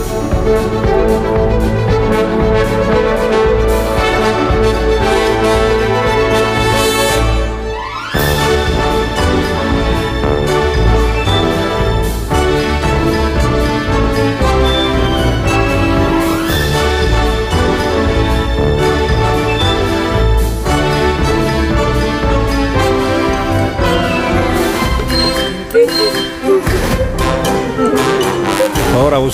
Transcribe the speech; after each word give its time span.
Ahora 0.00 1.39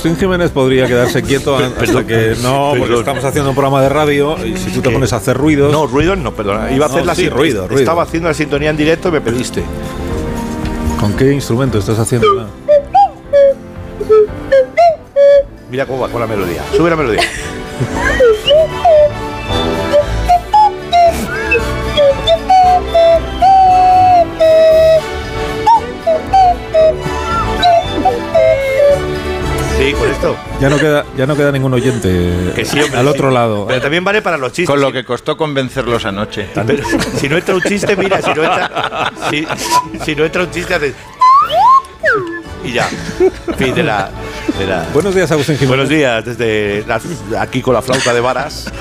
Agustín 0.06 0.16
Jiménez 0.20 0.50
podría 0.52 0.86
quedarse 0.86 1.20
quieto 1.22 1.56
hasta 1.56 2.06
que 2.06 2.36
no, 2.40 2.68
porque 2.70 2.82
perdón. 2.84 2.98
estamos 3.00 3.24
haciendo 3.24 3.50
un 3.50 3.56
programa 3.56 3.82
de 3.82 3.88
radio 3.88 4.36
y 4.46 4.56
si 4.56 4.70
tú 4.70 4.80
te 4.80 4.88
¿Qué? 4.88 4.94
pones 4.94 5.12
a 5.12 5.16
hacer 5.16 5.36
ruidos, 5.36 5.72
No, 5.72 5.86
ruidos 5.88 6.16
no, 6.18 6.32
perdona. 6.32 6.70
Iba 6.70 6.86
a 6.86 6.88
hacer 6.88 7.00
No, 7.00 7.06
la 7.06 7.14
sí, 7.16 7.22
sin- 7.22 7.30
ruido, 7.32 7.66
ruido. 7.66 7.80
Estaba 7.80 8.04
haciendo 8.04 8.28
la 8.28 8.34
sintonía 8.34 8.70
en 8.70 8.76
directo 8.76 9.08
y 9.08 9.12
me 9.12 9.20
pediste. 9.20 9.64
¿con 11.00 11.12
qué 11.14 11.32
instrumento 11.32 11.78
estás 11.78 11.98
haciendo? 11.98 12.48
Mira 15.70 15.84
cómo 15.86 16.00
va 16.00 16.08
con 16.08 16.20
la 16.20 16.26
melodía. 16.28 16.62
Sube 16.76 16.88
la 16.90 16.96
melodía. 16.96 17.20
Ya 30.60 30.70
no 30.70 30.78
queda, 30.78 31.04
ya 31.18 31.26
no 31.26 31.36
queda 31.36 31.52
ningún 31.52 31.74
oyente 31.74 32.52
Que 32.54 32.64
sí, 32.64 32.80
hombre, 32.80 32.98
al 32.98 33.04
sí. 33.04 33.10
otro 33.10 33.30
lado. 33.30 33.66
Pero 33.66 33.80
también 33.82 34.02
vale 34.04 34.22
para 34.22 34.38
los 34.38 34.52
chistes. 34.52 34.66
Con 34.70 34.80
lo 34.80 34.90
que 34.90 35.04
costó 35.04 35.36
convencerlos 35.36 36.04
anoche. 36.06 36.48
Pero 36.66 36.82
si 37.18 37.28
no 37.28 37.36
entra 37.36 37.54
un 37.54 37.60
chiste, 37.62 37.94
mira, 37.94 38.22
si 38.22 38.32
no 38.32 38.42
entra, 38.42 39.12
si, 39.30 39.46
si 40.04 40.16
no 40.16 40.24
entra 40.24 40.42
un 40.44 40.50
chiste, 40.50 40.74
haces. 40.74 40.94
Y 42.64 42.72
ya. 42.72 42.88
Fin 43.58 43.74
de 43.74 43.82
la. 43.82 44.10
de 44.58 44.66
la- 44.66 44.86
Buenos 44.94 45.14
días, 45.14 45.30
Agustín 45.30 45.56
Jiménez. 45.56 45.68
Buenos 45.68 45.88
días, 45.90 46.24
desde 46.24 46.84
la- 46.86 47.00
aquí 47.40 47.60
con 47.60 47.74
la 47.74 47.82
flauta 47.82 48.14
de 48.14 48.20
varas. 48.20 48.72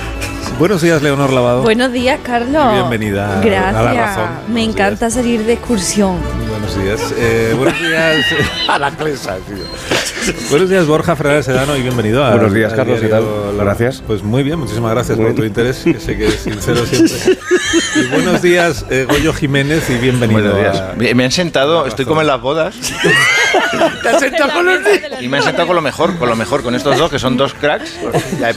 Buenos 0.59 0.81
días, 0.81 1.01
Leonor 1.01 1.33
Lavado. 1.33 1.63
Buenos 1.63 1.91
días, 1.91 2.19
Carlos. 2.23 2.71
Bienvenida 2.73 3.39
a 3.39 3.41
Gracias. 3.41 3.73
La 3.73 3.93
Razón. 3.93 4.29
Me 4.47 4.53
Buenos 4.53 4.75
encanta 4.75 5.09
salir 5.09 5.43
de 5.45 5.53
excursión. 5.53 6.17
Buenos 6.49 6.81
días. 6.81 7.13
Eh, 7.17 7.53
buenos 7.57 7.77
días. 7.79 8.25
A 8.69 8.79
la 8.79 8.91
clesa, 8.91 9.37
tío. 9.47 10.33
buenos 10.49 10.69
días, 10.69 10.87
Borja 10.87 11.15
Ferrer 11.15 11.43
Sedano, 11.43 11.75
y 11.75 11.81
bienvenido 11.81 12.23
a. 12.23 12.31
Buenos 12.31 12.53
días, 12.53 12.73
Carlos, 12.73 12.99
¿qué 12.99 13.07
tal? 13.09 13.23
La- 13.57 13.63
Gracias. 13.65 14.01
Pues 14.07 14.23
muy 14.23 14.41
bien, 14.43 14.57
muchísimas 14.59 14.91
gracias 14.91 15.17
por 15.17 15.35
tu 15.35 15.43
interés, 15.43 15.81
que 15.83 15.99
sé 15.99 16.17
que 16.17 16.27
es 16.27 16.35
sincero 16.39 16.85
siempre. 16.85 17.15
Y 17.95 18.07
buenos 18.07 18.41
días, 18.41 18.85
eh, 18.89 19.05
Goyo 19.09 19.33
Jiménez, 19.33 19.89
y 19.89 19.95
bienvenido. 19.95 20.53
Buenos 20.53 20.59
días. 20.73 20.77
a- 21.11 21.15
Me 21.15 21.25
han 21.25 21.31
sentado, 21.31 21.85
estoy 21.85 22.05
como 22.05 22.21
en 22.21 22.27
las 22.27 22.39
bodas. 22.41 22.75
Te 24.03 24.09
has 24.09 24.19
sentado 24.19 24.51
con 24.53 24.65
los. 24.65 24.79
Y 25.19 25.27
me 25.27 25.37
han 25.37 25.43
sentado 25.43 25.67
con 25.67 25.75
lo 25.75 25.81
mejor, 25.81 26.17
con 26.17 26.29
lo 26.29 26.35
mejor, 26.35 26.63
con 26.63 26.73
estos 26.75 26.97
dos 26.97 27.09
que 27.11 27.19
son 27.19 27.35
dos 27.37 27.53
cracks. 27.53 27.93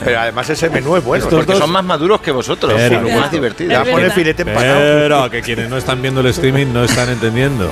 Pero 0.03 0.19
además 0.19 0.49
ese 0.49 0.69
menú 0.69 0.95
es 0.95 1.03
bueno. 1.03 1.23
Estos 1.23 1.37
Porque 1.39 1.51
dos- 1.53 1.61
son 1.61 1.71
más 1.71 1.83
maduros 1.89 2.21
que 2.21 2.31
vosotros. 2.31 2.73
Pero- 2.77 3.09
y 3.09 3.11
más 3.13 3.33
Es 3.33 3.89
pone 3.89 4.09
filete. 4.11 4.45
Pero 4.45 5.29
que 5.29 5.41
quienes 5.41 5.69
no 5.69 5.75
están 5.77 6.01
viendo 6.01 6.21
el 6.21 6.27
streaming 6.27 6.67
no 6.71 6.83
están 6.85 7.09
entendiendo. 7.09 7.69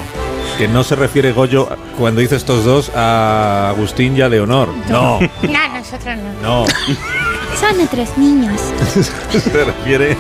Que 0.57 0.67
no 0.67 0.83
se 0.83 0.95
refiere 0.95 1.31
Goyo 1.31 1.69
cuando 1.97 2.19
dice 2.19 2.35
estos 2.35 2.65
dos 2.65 2.91
a 2.95 3.69
Agustín 3.69 4.17
y 4.17 4.21
a 4.21 4.27
Leonor. 4.29 4.69
No, 4.89 5.19
No, 5.21 5.29
nosotros 5.77 6.15
no. 6.41 6.63
no. 6.63 6.65
Son 7.59 7.77
nuestros 7.77 8.17
niños. 8.17 8.59
se 9.31 9.63
refiere. 9.63 10.17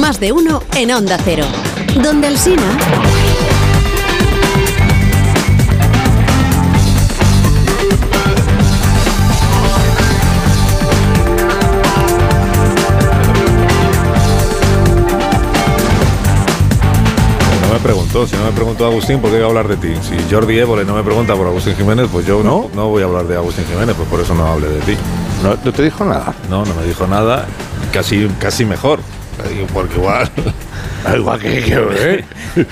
Más 0.00 0.18
de 0.18 0.32
uno 0.32 0.62
en 0.74 0.90
Onda 0.92 1.18
Cero. 1.24 1.44
Donde 2.02 2.26
el 2.28 2.38
Sina. 2.38 2.62
Preguntó, 17.84 18.26
si 18.26 18.34
no 18.34 18.44
me 18.44 18.52
preguntó 18.52 18.86
Agustín, 18.86 19.20
¿por 19.20 19.30
qué 19.30 19.36
voy 19.36 19.44
a 19.44 19.48
hablar 19.48 19.68
de 19.68 19.76
ti? 19.76 19.94
Si 20.02 20.16
Jordi 20.34 20.58
Évole 20.58 20.84
no 20.86 20.94
me 20.94 21.02
pregunta 21.02 21.34
por 21.36 21.46
Agustín 21.46 21.76
Jiménez, 21.76 22.08
pues 22.10 22.26
yo 22.26 22.42
no, 22.42 22.70
no 22.74 22.88
voy 22.88 23.02
a 23.02 23.04
hablar 23.04 23.26
de 23.26 23.36
Agustín 23.36 23.66
Jiménez, 23.66 23.94
pues 23.94 24.08
por 24.08 24.20
eso 24.20 24.34
no 24.34 24.46
hablé 24.46 24.68
de 24.68 24.80
ti. 24.80 24.96
No, 25.42 25.56
no 25.62 25.72
te 25.72 25.82
dijo 25.82 26.02
nada. 26.04 26.34
No, 26.48 26.64
no 26.64 26.74
me 26.74 26.86
dijo 26.86 27.06
nada, 27.06 27.46
casi, 27.92 28.26
casi 28.40 28.64
mejor. 28.64 29.00
Porque 29.74 29.96
igual, 29.96 30.30
Igual 31.16 31.38
que, 31.40 31.60
que- 31.62 32.24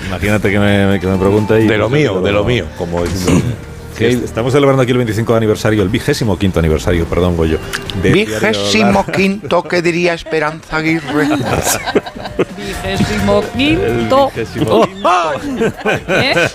imagínate 0.07 0.49
que 0.49 0.57
me, 0.59 0.99
que 0.99 1.05
me 1.07 1.17
pregunte 1.17 1.61
y... 1.61 1.67
De 1.67 1.77
lo 1.77 1.89
mío, 1.89 2.19
de 2.21 2.31
lo 2.31 2.43
mío. 2.43 2.65
Como 2.77 3.03
Que 3.97 4.09
estamos 4.09 4.51
celebrando 4.53 4.81
aquí 4.81 4.91
el 4.91 4.97
25 4.97 5.35
aniversario, 5.35 5.83
el 5.83 5.89
vigésimo 5.89 6.39
quinto 6.39 6.57
aniversario, 6.59 7.05
perdón, 7.05 7.37
Goyo. 7.37 7.59
Vigésimo 8.01 9.05
quinto, 9.05 9.61
¿qué 9.63 9.81
diría 9.83 10.15
Esperanza 10.15 10.77
Aguirre? 10.77 11.27
Vigésimo 12.57 13.43
el 13.43 13.49
quinto. 13.57 14.31
vigésimo 14.35 14.87
quinto. 15.39 15.73
¿eh? 16.07 16.49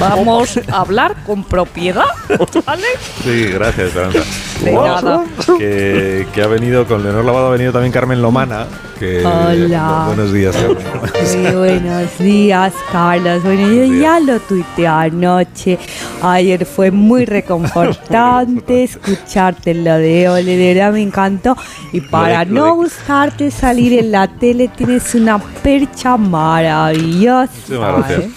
Vamos 0.00 0.58
a 0.72 0.80
hablar 0.80 1.14
con 1.26 1.44
propiedad, 1.44 2.06
¿vale? 2.66 2.84
Sí, 3.22 3.44
gracias, 3.52 3.88
Esperanza. 3.88 4.20
De 4.64 4.72
nada. 4.72 5.24
Que, 5.58 6.26
que 6.34 6.42
ha 6.42 6.46
venido, 6.46 6.86
con 6.86 7.02
Leonor 7.02 7.24
Lavado 7.24 7.46
ha 7.48 7.50
venido 7.50 7.72
también 7.72 7.92
Carmen 7.92 8.20
Lomana. 8.22 8.66
Que, 8.98 9.24
Hola. 9.24 10.04
Buenos 10.08 10.32
días, 10.32 10.54
Carmen. 10.54 10.78
Muy 11.42 11.52
buenos 11.56 12.18
días, 12.18 12.72
Carlos. 12.92 13.42
Bueno, 13.42 13.62
yo 13.62 13.84
Buenos 13.86 14.00
ya 14.02 14.20
lo 14.20 14.38
tuiteé 14.40 14.86
anoche. 14.86 15.78
Ayer 16.22 16.66
fue 16.66 16.90
muy 16.90 17.24
reconfortante 17.24 18.84
escucharte 18.84 19.72
lo 19.74 19.94
de 19.96 20.28
Ole, 20.28 20.56
de 20.56 20.74
verdad 20.74 20.92
me 20.92 21.00
encantó. 21.02 21.56
Y 21.92 22.00
para 22.02 22.44
lo 22.44 22.50
de- 22.54 22.60
no 22.60 22.74
gustarte 22.74 23.50
salir 23.50 23.98
en 23.98 24.12
la 24.12 24.28
tele, 24.28 24.68
tienes 24.68 25.14
una 25.14 25.38
percha 25.38 26.16
maravillosa. 26.18 27.50
Muchísimas 27.54 27.96
gracias. 27.96 28.20
¿eh? 28.20 28.30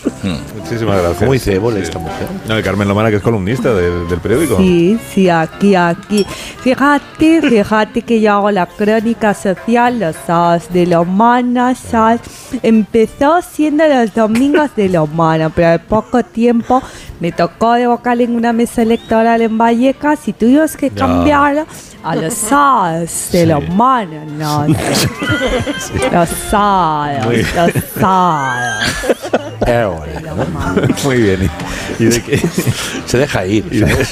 Muchísimas 0.58 0.98
gracias. 1.00 1.18
¿Cómo 1.20 1.34
dice 1.54 1.56
Évole 1.56 1.78
Sí. 1.78 1.84
esta 1.84 2.00
mujer? 2.00 2.28
No, 2.48 2.60
y 2.60 2.64
Carmen 2.64 2.88
Lomana, 2.88 3.10
que 3.10 3.18
es 3.18 3.22
columnista 3.22 3.74
del, 3.74 4.08
del 4.08 4.20
periódico. 4.20 4.58
Sí, 4.58 5.00
sí, 5.14 5.30
aquí, 5.30 5.76
aquí. 5.76 6.26
Fíjate, 6.62 7.42
fíjate 7.42 8.02
que 8.02 8.22
yo 8.22 8.34
hago 8.34 8.52
la 8.52 8.66
crónica 8.66 9.34
social 9.34 10.00
los 10.00 10.16
sábados 10.28 10.64
de 10.72 10.86
la 10.86 11.02
humana, 11.02 11.76
¿sabes? 11.76 12.22
Empezó 12.62 13.42
siendo 13.42 13.88
los 13.88 14.14
domingos 14.14 14.76
de 14.76 14.90
la 14.90 15.04
humana, 15.04 15.50
pero 15.50 15.70
al 15.70 15.82
poco 15.82 16.24
tiempo 16.24 16.82
me 17.20 17.32
tocó 17.32 17.74
de 17.74 17.88
vocal 17.88 18.22
en 18.22 18.36
una 18.36 18.54
mesa 18.54 18.82
electoral 18.82 19.42
en 19.42 19.58
Vallecas 19.58 20.28
y 20.28 20.34
tuvimos 20.34 20.76
que 20.76 20.90
Ya. 20.90 20.96
cambiarlo 20.96 21.66
a 22.04 22.16
los 22.16 22.34
sábados 22.34 23.30
de 23.32 23.46
Sí. 23.46 23.52
humana, 23.54 24.26
¿no? 24.38 24.68
Los 26.12 26.30
sábados, 26.50 27.26
Muy- 27.26 27.38
los 27.38 27.72
sábados 28.00 28.86
la 29.66 30.34
humana. 30.34 30.88
Muy 31.04 31.18
bien. 31.22 31.43
¿Y, 32.00 32.04
y 32.04 32.06
de 32.08 32.24
qué? 32.24 32.38
Se 33.06 33.18
deja 33.18 33.46
ir. 33.46 33.66
¿Y 33.72 33.80
de, 33.80 34.06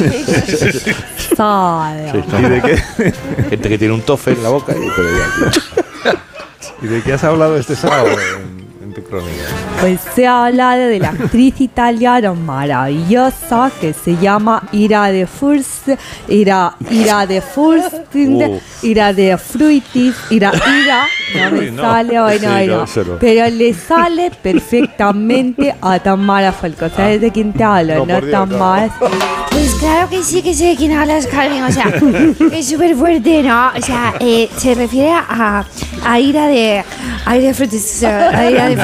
Sábados. 1.35 2.25
y 2.39 2.43
de 2.43 2.61
qué? 2.61 3.13
Gente 3.49 3.69
que 3.69 3.77
tiene 3.77 3.93
un 3.93 4.01
tofe 4.01 4.31
en 4.31 4.43
la 4.43 4.49
boca 4.49 4.73
y 4.75 6.85
¿Y 6.85 6.87
de 6.87 7.01
qué 7.01 7.13
has 7.13 7.23
hablado 7.23 7.57
este 7.57 7.75
sábado 7.75 8.07
en, 8.07 8.60
en 8.91 9.03
tu 9.03 9.09
crónica? 9.09 9.43
Pues 9.79 9.99
se 10.15 10.27
ha 10.27 10.45
hablado 10.45 10.81
de 10.87 10.99
la 10.99 11.09
actriz 11.09 11.59
italiana 11.61 12.33
maravillosa 12.33 13.71
que 13.79 13.93
se 13.93 14.15
llama 14.17 14.63
Ira 14.71 15.11
de 15.11 15.25
Furs, 15.27 15.81
Ira, 16.27 16.75
Ira 16.89 17.25
de 17.25 17.41
Furstin, 17.41 18.35
Uf. 18.43 18.83
Ira 18.83 19.13
de 19.13 19.37
Fruitis, 19.37 20.15
Ira, 20.29 20.51
Ira, 20.53 21.05
no 21.35 21.51
me 21.51 21.59
Uy, 21.59 21.71
no. 21.71 21.81
sale, 21.81 22.21
bueno, 22.21 22.39
Sí, 22.39 22.45
no, 22.45 22.51
bueno, 22.51 22.83
eso 22.83 23.03
no. 23.03 23.17
pero 23.19 23.49
le 23.49 23.73
sale 23.73 24.31
perfectamente 24.41 25.73
a 25.81 25.99
Tamara 25.99 26.51
Falco. 26.51 26.89
¿Sabes 26.89 27.21
de 27.21 27.31
quién 27.31 27.53
te 27.53 27.63
hablo? 27.63 27.95
No, 27.95 28.05
No, 28.05 28.13
por 28.15 28.25
Dios, 28.25 28.39
no. 28.39 28.47
Tamara. 28.57 28.91
Pues 29.51 29.73
claro 29.75 30.09
que 30.09 30.23
sí 30.23 30.41
que 30.41 30.53
sé 30.53 30.65
de 30.67 30.75
quién 30.75 30.93
hablas, 30.93 31.27
Carmen. 31.27 31.63
O 31.63 31.71
sea, 31.71 31.85
es 32.53 32.67
súper 32.67 32.95
fuerte, 32.95 33.43
¿no? 33.43 33.71
O 33.77 33.81
sea, 33.81 34.13
eh, 34.19 34.49
se 34.57 34.73
refiere 34.75 35.11
a, 35.11 35.65
a 36.05 36.19
ira 36.19 36.47
de. 36.47 36.83
A 37.25 37.37
ira 37.37 37.47
de 37.49 37.53
frutis. 37.53 38.03
A 38.03 38.49
ira 38.49 38.69
de 38.69 38.77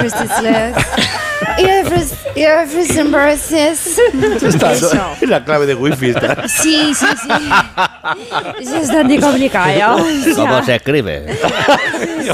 y 1.58 1.64
después, 1.66 2.14
y 2.36 2.42
después 2.42 2.90
entonces, 2.98 3.90
eso. 4.84 4.92
La 5.22 5.44
clave 5.44 5.66
de 5.66 5.76
wifi 5.76 6.10
está. 6.10 6.48
Sí, 6.48 6.94
sí, 6.94 7.06
sí. 7.24 7.30
Es 8.62 8.72
bastante 8.72 9.20
complicado. 9.20 10.06
¿Cómo 10.36 10.64
se 10.64 10.76
escribe? 10.76 11.38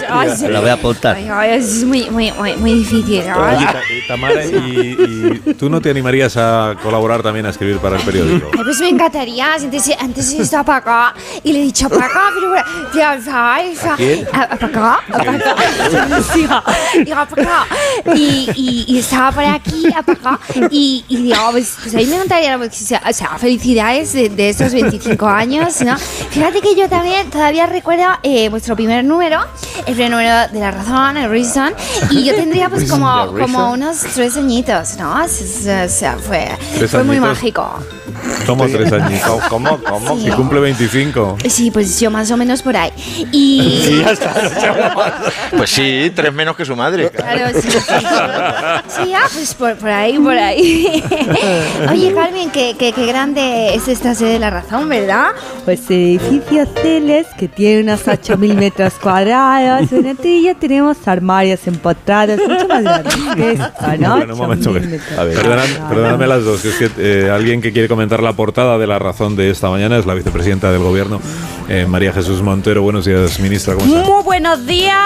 ay, 0.09 0.29
sí. 0.35 0.47
Lo 0.47 0.61
voy 0.61 0.69
a 0.69 0.73
apuntar. 0.73 1.15
Ay, 1.15 1.29
ay, 1.31 1.51
es 1.57 1.83
muy, 1.83 2.09
muy, 2.09 2.31
muy, 2.31 2.55
muy 2.57 2.73
difícil. 2.75 3.27
¿no? 3.27 3.37
Oye, 3.37 3.67
y 3.89 4.07
Tamara, 4.07 4.45
y, 4.45 5.41
y 5.47 5.53
tú 5.53 5.69
no 5.69 5.81
te 5.81 5.89
animarías 5.89 6.35
a 6.37 6.75
colaborar 6.81 7.23
también 7.23 7.45
a 7.45 7.49
escribir 7.49 7.77
para 7.77 7.97
el 7.97 8.03
periódico? 8.03 8.49
Ay, 8.53 8.63
pues 8.63 8.79
me 8.79 8.89
encantaría. 8.89 9.53
Antes, 9.53 9.91
antes 9.99 10.31
estaba 10.33 10.63
para 10.63 10.77
acá 10.77 11.15
y 11.43 11.53
le 11.53 11.59
he 11.59 11.63
dicho 11.63 11.89
para 11.89 12.05
acá, 12.05 12.21
pero 12.33 12.53
¿A 12.55 13.95
quién? 13.95 14.25
¿Para 14.25 14.55
acá? 14.55 14.99
¿Para 15.09 15.31
acá? 15.31 15.55
Iba 17.05 17.25
para 17.29 17.41
acá. 17.41 17.52
Y, 18.15 18.49
y, 18.55 18.85
y 18.87 18.99
estaba 18.99 19.31
por 19.31 19.45
aquí, 19.45 19.85
para 20.05 20.13
acá. 20.13 20.39
Y, 20.71 21.05
y 21.07 21.17
digo, 21.17 21.37
pues, 21.51 21.75
pues 21.81 21.95
a 21.95 21.97
mí 21.97 22.05
me 22.05 22.15
encantaría, 22.15 22.57
o 22.57 23.13
sea, 23.13 23.37
felicidades 23.37 24.13
de, 24.13 24.29
de 24.29 24.49
esos 24.49 24.73
25 24.73 25.25
años, 25.25 25.81
¿no? 25.81 25.97
Fíjate 25.97 26.61
que 26.61 26.75
yo 26.75 26.89
también 26.89 27.29
todavía 27.29 27.65
recuerdo 27.65 28.05
eh, 28.23 28.49
vuestro 28.49 28.75
primer 28.75 29.03
número, 29.05 29.39
el 29.85 29.93
primer 29.93 30.11
número 30.11 30.47
de 30.51 30.59
La 30.59 30.71
Razón, 30.71 31.17
el 31.17 31.29
Reason. 31.29 31.73
Y 32.11 32.25
yo 32.25 32.35
tendría 32.35 32.69
pues 32.69 32.89
como, 32.89 33.33
como 33.39 33.71
unos 33.71 33.97
tres 34.13 34.37
añitos, 34.37 34.97
¿no? 34.97 35.23
O 35.23 35.27
sea, 35.27 36.17
fue, 36.17 36.49
¿Tres 36.77 36.91
fue 36.91 37.03
muy 37.03 37.19
mágico. 37.19 37.79
Somos 38.45 38.71
tres 38.71 38.91
añitos. 38.91 39.41
¿Cómo? 39.49 39.77
¿Cómo? 39.83 40.17
Y 40.19 40.29
cumple 40.31 40.59
25. 40.59 41.37
Sí, 41.47 41.71
pues 41.71 41.99
yo 41.99 42.11
más 42.11 42.29
o 42.31 42.37
menos 42.37 42.61
por 42.61 42.75
ahí. 42.75 42.91
Y. 43.31 44.01
ya 44.03 44.11
está. 44.11 44.33
Pues 45.55 45.69
sí, 45.69 46.11
tres 46.15 46.33
menos 46.33 46.55
que 46.55 46.65
su 46.65 46.75
madre. 46.75 47.09
Claro, 47.09 47.47
sí, 47.61 47.69
sí. 47.71 47.79
Sí, 47.79 49.13
ah, 49.13 49.27
pues 49.33 49.53
por, 49.55 49.75
por 49.77 49.89
ahí, 49.89 50.17
por 50.19 50.37
ahí. 50.37 51.03
Oye, 51.91 52.13
Carmen, 52.13 52.49
qué, 52.51 52.75
qué, 52.77 52.91
qué 52.91 53.05
grande 53.05 53.73
es 53.75 53.87
esta 53.87 54.13
sede 54.15 54.33
de 54.33 54.39
la 54.39 54.49
razón, 54.49 54.89
¿verdad? 54.89 55.27
Pues 55.65 55.81
edificio 55.89 56.65
Celes 56.81 57.27
que 57.37 57.47
tiene 57.47 57.81
unos 57.83 58.05
8.000 58.05 58.53
metros 58.55 58.93
cuadrados. 59.01 59.91
En 59.91 60.07
Antilla 60.07 60.53
tenemos 60.55 60.97
armarios 61.07 61.59
empotrados, 61.67 62.39
mucho 62.47 62.67
más 62.67 62.83
grandes 62.83 63.15
que 63.35 63.51
esta, 63.51 63.97
¿no? 63.97 64.17
Bueno, 64.17 64.33
un 64.33 64.39
momento. 64.39 64.71
8.000 64.71 64.81
que- 64.81 64.87
metros 64.87 65.09
Perdonad- 65.17 65.35
cuadrados. 65.37 65.89
perdonadme 65.89 66.27
las 66.27 66.43
dos. 66.43 66.61
que 66.61 66.69
Es 66.69 66.75
que 66.75 66.89
eh, 66.97 67.29
alguien 67.29 67.61
que 67.61 67.71
quiere 67.71 67.87
comentar 67.87 68.12
la 68.21 68.33
portada 68.33 68.77
de 68.77 68.87
la 68.87 68.99
razón 68.99 69.35
de 69.35 69.49
esta 69.49 69.69
mañana 69.69 69.97
es 69.97 70.05
la 70.05 70.13
vicepresidenta 70.13 70.71
del 70.71 70.83
gobierno, 70.83 71.19
eh, 71.69 71.85
María 71.87 72.13
Jesús 72.13 72.41
Montero. 72.41 72.81
Buenos 72.81 73.05
días, 73.05 73.39
ministra. 73.39 73.75
Muy 73.75 74.23
buenos 74.23 74.65
días. 74.65 74.97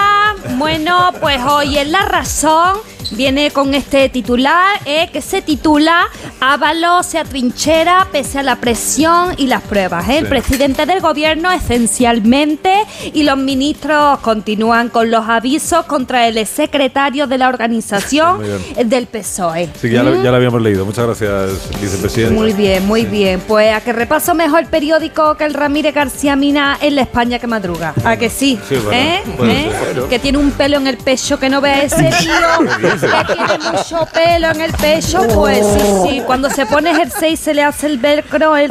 Bueno, 0.58 1.12
pues 1.20 1.40
hoy 1.42 1.78
en 1.78 1.92
La 1.92 2.02
Razón 2.02 2.78
viene 3.12 3.50
con 3.50 3.74
este 3.74 4.08
titular 4.08 4.78
eh, 4.84 5.08
que 5.12 5.20
se 5.22 5.42
titula 5.42 6.06
Ábalos 6.40 7.06
se 7.06 7.18
atrinchera 7.18 8.06
pese 8.12 8.38
a 8.38 8.42
la 8.42 8.56
presión 8.56 9.34
y 9.36 9.46
las 9.46 9.62
pruebas. 9.62 10.08
¿eh? 10.08 10.18
El 10.18 10.24
Sí. 10.24 10.30
presidente 10.30 10.86
del 10.86 11.00
gobierno 11.00 11.50
esencialmente 11.50 12.72
y 13.12 13.22
los 13.24 13.36
ministros 13.36 14.18
continúan 14.20 14.88
con 14.88 15.10
los 15.10 15.28
avisos 15.28 15.84
contra 15.86 16.28
el 16.28 16.46
secretario 16.46 17.26
de 17.26 17.38
la 17.38 17.48
organización 17.48 18.40
eh, 18.76 18.84
del 18.84 19.06
PSOE. 19.06 19.68
Sí, 19.80 19.90
ya, 19.90 20.02
lo, 20.02 20.22
ya 20.22 20.30
lo 20.30 20.36
habíamos 20.36 20.62
leído. 20.62 20.84
Muchas 20.84 21.06
gracias, 21.06 21.50
vicepresidenta. 21.80 22.34
Muy 22.34 22.52
bien, 22.52 22.86
muy 22.86 23.04
bien. 23.04 23.40
Pues 23.46 23.74
a 23.74 23.80
que 23.80 23.92
repaso 23.92 24.34
mejor 24.34 24.60
el 24.60 24.66
periódico 24.66 25.36
que 25.36 25.44
el 25.44 25.54
Ramírez 25.54 25.94
García 25.94 26.36
Mina 26.36 26.78
en 26.80 26.94
la 26.96 27.02
España 27.02 27.38
que 27.38 27.46
madruga. 27.46 27.94
¿A 28.04 28.16
que 28.16 28.30
sí? 28.30 28.58
Sí, 28.68 28.76
bueno, 28.76 28.92
¿Eh? 28.92 29.22
¿Eh? 29.42 30.02
Que 30.08 30.18
tiene 30.18 30.38
un 30.38 30.50
pelo 30.52 30.76
en 30.76 30.86
el 30.86 30.96
pecho 30.98 31.38
que 31.38 31.48
no 31.48 31.60
vea 31.60 31.82
ese 31.82 32.10
tío. 32.20 32.32
Que 33.06 33.34
tiene 33.34 33.58
mucho 33.72 34.06
pelo 34.12 34.48
en 34.50 34.60
el 34.60 34.72
pecho. 34.72 35.22
Pues 35.34 35.58
sí, 35.66 35.80
sí. 36.08 36.22
Cuando 36.26 36.50
se 36.50 36.66
pone 36.66 36.94
jersey 36.94 37.36
se 37.36 37.54
le 37.54 37.62
hace 37.62 37.86
el 37.86 37.98
velcro, 37.98 38.56
el 38.56 38.68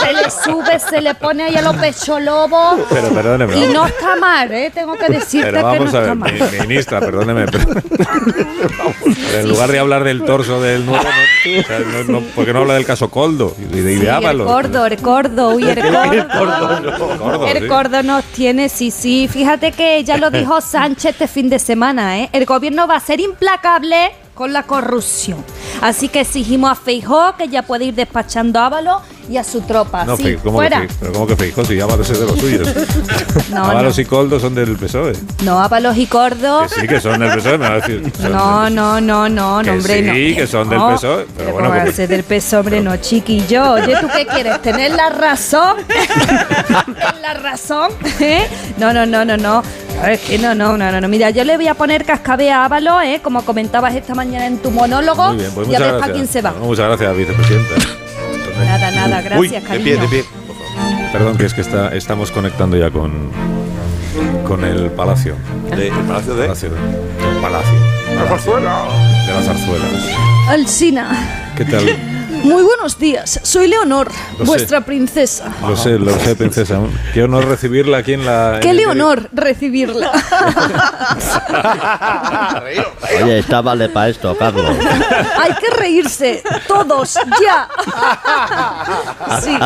se 0.00 0.12
le 0.12 0.30
sube, 0.30 0.78
se 0.78 1.00
le 1.00 1.14
pone 1.14 1.44
ahí 1.44 1.56
a 1.56 1.62
los 1.62 1.76
pechos 1.76 2.20
lobos. 2.20 2.80
Pero 2.90 3.08
perdóneme. 3.10 3.56
Y 3.56 3.68
no 3.68 3.86
está 3.86 4.16
mal, 4.16 4.50
¿eh? 4.52 4.70
Tengo 4.74 4.94
que 4.96 5.08
decirte 5.08 5.50
Pero 5.52 5.58
que 5.58 5.62
no 5.62 5.68
vamos 5.68 5.94
a 5.94 5.98
está 5.98 6.00
ver, 6.00 6.14
mal. 6.16 6.32
mi- 6.32 6.60
ministra, 6.66 7.00
perdóneme. 7.00 7.46
pero- 7.46 7.64
pero 9.04 9.40
en 9.40 9.48
lugar 9.48 9.70
de 9.72 9.78
hablar 9.78 10.04
del 10.04 10.24
torso 10.24 10.60
del 10.60 10.84
nuevo, 10.86 11.02
no, 11.04 11.60
o 11.60 11.62
sea, 11.64 11.78
no- 11.78 12.20
no- 12.20 12.26
¿por 12.34 12.44
qué 12.44 12.52
no 12.52 12.60
habla 12.60 12.74
del 12.74 12.84
caso 12.84 13.10
Coldo 13.10 13.54
y 13.58 13.62
de, 13.64 13.78
y 13.92 13.96
de 13.96 14.00
Sí, 14.18 14.24
el 14.24 14.38
gordo, 14.42 14.86
el 14.86 14.96
gordo, 14.98 15.50
uy, 15.50 15.68
el. 15.68 15.82
Gordo, 15.82 17.46
El 17.46 17.58
sí. 17.60 17.66
gordo 17.66 18.02
nos 18.02 18.24
tiene, 18.24 18.68
sí, 18.68 18.90
sí. 18.90 19.28
Fíjate 19.28 19.72
que 19.72 20.02
ya 20.04 20.16
lo 20.16 20.30
dijo 20.30 20.60
Sánchez 20.60 21.12
este 21.12 21.28
fin 21.28 21.48
de 21.50 21.58
semana, 21.58 22.18
¿eh? 22.20 22.28
El 22.32 22.44
gobierno 22.46 22.81
va 22.86 22.96
a 22.96 23.00
ser 23.00 23.20
implacable 23.20 24.12
con 24.34 24.52
la 24.52 24.64
corrupción. 24.64 25.44
Así 25.80 26.08
que 26.08 26.20
exigimos 26.20 26.70
a 26.70 26.74
Feijó 26.74 27.36
que 27.36 27.48
ya 27.48 27.62
puede 27.62 27.86
ir 27.86 27.94
despachando 27.94 28.60
Ábalos 28.60 29.02
y 29.30 29.36
a 29.36 29.44
su 29.44 29.60
tropa. 29.62 30.04
No, 30.04 30.16
sí, 30.16 30.24
Fe- 30.24 30.36
¿cómo, 30.42 30.58
fuera. 30.58 30.82
Que, 30.82 30.88
Fe- 30.88 30.94
pero 31.00 31.12
¿cómo 31.12 31.26
que 31.26 31.36
Feijó? 31.36 31.64
Si 31.64 31.80
Ábalos 31.80 32.10
es 32.10 32.18
de 32.20 32.26
los 32.26 32.38
suyos. 32.38 32.68
No, 33.50 33.64
Ábalos 33.64 33.96
no. 33.96 34.02
y 34.02 34.04
Coldo 34.06 34.40
son 34.40 34.54
del 34.54 34.76
PSOE. 34.76 35.12
No, 35.44 35.60
Ábalos 35.62 35.96
y 35.98 36.06
Cordo. 36.06 36.62
Que 36.62 36.80
sí, 36.80 36.88
que 36.88 37.00
son 37.00 37.20
del 37.20 37.32
PSOE, 37.32 37.54
a 37.64 37.74
decir. 37.76 38.10
son 38.18 38.32
No, 38.32 38.64
del- 38.64 38.74
no, 38.74 39.00
no, 39.00 39.28
no, 39.28 39.62
no, 39.62 39.72
hombre, 39.72 39.96
sí, 39.98 40.02
no. 40.02 40.36
que 40.36 40.46
son 40.46 40.68
del 40.70 40.78
No, 40.78 40.90
PSOE, 40.94 41.26
pero 41.36 41.52
¿cómo 41.52 41.68
bueno, 41.68 41.74
porque- 41.84 41.92
ser 41.92 42.08
del 42.08 42.22
PSOE, 42.24 42.58
hombre, 42.60 42.80
no, 42.80 42.96
chiquillo. 42.96 43.72
Oye, 43.72 43.94
¿tú 44.00 44.06
qué 44.14 44.26
quieres? 44.26 44.60
¿Tener 44.62 44.92
la 44.92 45.10
razón? 45.10 45.76
¿Tener 45.86 47.20
la 47.20 47.34
razón? 47.34 47.90
¿Eh? 48.20 48.46
No, 48.78 48.92
no, 48.92 49.04
no, 49.06 49.24
no, 49.24 49.36
no. 49.36 49.62
Es 50.08 50.20
que 50.20 50.38
no, 50.38 50.54
no, 50.54 50.76
no, 50.78 50.90
no, 50.90 51.00
no. 51.00 51.08
Mira, 51.08 51.30
yo 51.30 51.44
le 51.44 51.56
voy 51.56 51.68
a 51.68 51.74
poner 51.74 52.04
cascabel 52.04 52.48
a 52.48 52.64
Ábalos, 52.64 53.02
¿eh? 53.04 53.20
Como 53.22 53.44
comentabas 53.44 53.94
esta 53.94 54.14
mañana 54.14 54.46
en 54.46 54.58
tu 54.58 54.70
monólogo. 54.70 55.28
Muy 55.28 55.36
bien, 55.36 55.50
pues 55.54 55.68
y 55.68 55.74
a 55.74 55.78
ver 55.78 55.88
gracias. 55.88 56.00
para 56.00 56.12
quién 56.14 56.26
se 56.26 56.42
va. 56.42 56.50
Bueno, 56.52 56.66
muchas 56.66 56.86
gracias, 56.88 57.16
vicepresidenta. 57.16 57.74
Nada, 58.64 58.90
nada, 58.90 59.22
gracias, 59.22 59.38
Uy, 59.40 59.48
de 59.78 59.80
pie, 59.80 59.96
de 59.96 60.08
pie. 60.08 60.24
Perdón, 61.12 61.36
que 61.36 61.46
es 61.46 61.54
que 61.54 61.60
está, 61.60 61.94
estamos 61.94 62.30
conectando 62.30 62.76
ya 62.76 62.90
con, 62.90 63.30
con 64.46 64.64
el 64.64 64.90
Palacio. 64.90 65.36
De- 65.76 65.88
el 65.88 65.92
Palacio 65.92 66.34
de. 66.34 66.42
Palacio. 66.46 66.68
El 66.68 67.40
Palacio. 67.40 67.78
Palacio 68.28 68.56
De 68.56 69.32
las 69.34 69.44
zarzuelas. 69.46 69.90
Alsina, 70.48 71.52
¿Qué 71.56 71.64
tal? 71.64 71.84
muy 72.42 72.62
buenos 72.62 72.98
días. 72.98 73.40
Soy 73.42 73.68
Leonor, 73.68 74.08
Lo 74.38 74.38
sé. 74.38 74.44
vuestra 74.44 74.80
princesa. 74.82 75.52
Lo 75.62 75.76
sé, 75.76 75.98
lo 75.98 76.12
sé, 76.18 76.34
princesa. 76.36 76.80
Qué 77.14 77.22
honor 77.22 77.46
recibirla 77.46 77.98
aquí 77.98 78.14
en 78.14 78.26
la. 78.26 78.58
Qué 78.60 78.68
en 78.70 78.72
el- 78.72 78.76
Leonor 78.78 79.28
recibirla. 79.32 80.10
Oye, 83.22 83.38
está 83.38 83.60
vale 83.60 83.88
para 83.88 84.08
esto, 84.08 84.36
Carlos. 84.36 84.64
Hay 85.40 85.52
que 85.54 85.70
reírse, 85.78 86.42
todos, 86.66 87.14
ya. 87.42 87.68
Sí, 89.40 89.56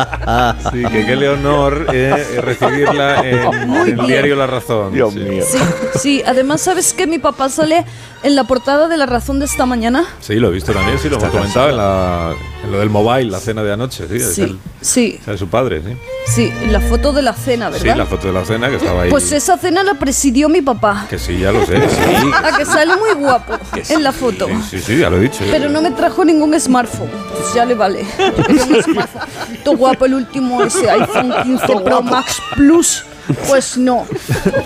Sí, 0.71 0.83
que 0.91 1.05
qué 1.05 1.15
leonor 1.15 1.87
eh, 1.93 2.39
recibirla 2.41 3.21
en, 3.27 3.67
Muy 3.69 3.91
en 3.91 3.99
el 3.99 4.07
diario 4.07 4.35
La 4.35 4.47
Razón. 4.47 4.93
Dios 4.93 5.13
Sí. 5.13 5.19
mío. 5.19 5.43
sí, 5.49 5.57
sí. 5.99 6.23
Además, 6.25 6.61
¿sabes 6.61 6.93
que 6.93 7.07
mi 7.07 7.17
papá 7.19 7.49
sale 7.49 7.85
en 8.23 8.35
la 8.35 8.43
portada 8.43 8.87
de 8.87 8.97
La 8.97 9.05
Razón 9.05 9.39
de 9.39 9.45
esta 9.45 9.65
mañana? 9.65 10.05
Sí, 10.19 10.35
lo 10.35 10.49
he 10.49 10.51
visto 10.51 10.73
también, 10.73 10.97
sí, 10.99 11.09
lo 11.09 11.17
hemos 11.17 11.29
comentado 11.29 11.69
en, 11.69 11.77
la, 11.77 12.33
en 12.67 12.71
lo 12.73 12.79
del 12.79 12.89
mobile, 12.89 13.31
la 13.31 13.39
cena 13.39 13.63
de 13.63 13.71
anoche, 13.73 14.07
sí. 14.07 14.19
Sí, 14.19 14.41
el- 14.43 14.59
sí, 14.81 15.19
su 15.37 15.47
padre, 15.47 15.81
sí. 15.81 15.97
sí, 16.27 16.53
la 16.69 16.81
foto 16.81 17.13
de 17.13 17.21
la 17.21 17.33
cena, 17.33 17.71
Sí, 17.71 17.79
¿verdad? 17.83 17.95
la 17.97 18.05
foto 18.05 18.27
de 18.27 18.33
la 18.33 18.43
cena 18.45 18.69
que 18.69 18.75
estaba 18.75 19.03
ahí. 19.03 19.09
Pues 19.09 19.31
esa 19.31 19.57
cena 19.57 19.83
la 19.83 19.93
presidió 19.93 20.49
mi 20.49 20.61
papá. 20.61 21.07
Que 21.09 21.17
sí, 21.17 21.37
ya 21.39 21.51
lo 21.51 21.65
sé. 21.65 21.77
Sí, 21.89 22.31
A 22.43 22.57
que 22.57 22.65
sale 22.65 22.93
muy 22.97 23.13
guapo 23.23 23.53
en 23.89 24.03
la 24.03 24.11
foto. 24.11 24.47
sí, 24.47 24.55
sí, 24.71 24.79
sí, 24.79 24.97
ya 24.97 25.09
lo 25.09 25.17
he 25.17 25.21
dicho. 25.21 25.39
Pero 25.49 25.69
no 25.69 25.81
me 25.81 25.91
trajo 25.91 26.25
ningún 26.25 26.59
smartphone. 26.59 27.09
Pues 27.33 27.53
ya 27.53 27.63
le 27.65 27.73
vale. 27.75 28.05
Todo 29.63 29.77
guapo 29.77 30.05
el 30.05 30.13
último, 30.15 30.63
ese 30.63 30.89
iPhone 30.89 31.33
15 31.43 31.65
Pro 31.83 32.01
Max 32.01 32.41
Plus. 32.55 33.03
Pues 33.47 33.77
no. 33.77 34.05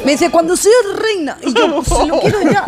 Me 0.06 0.12
dice, 0.14 0.30
cuando 0.30 0.56
seas 0.56 0.76
reina. 1.02 1.38
Y 1.42 1.54
yo, 1.54 1.82
pues 1.84 2.08
lo 2.08 2.20
quiero 2.20 2.42
ya. 2.44 2.66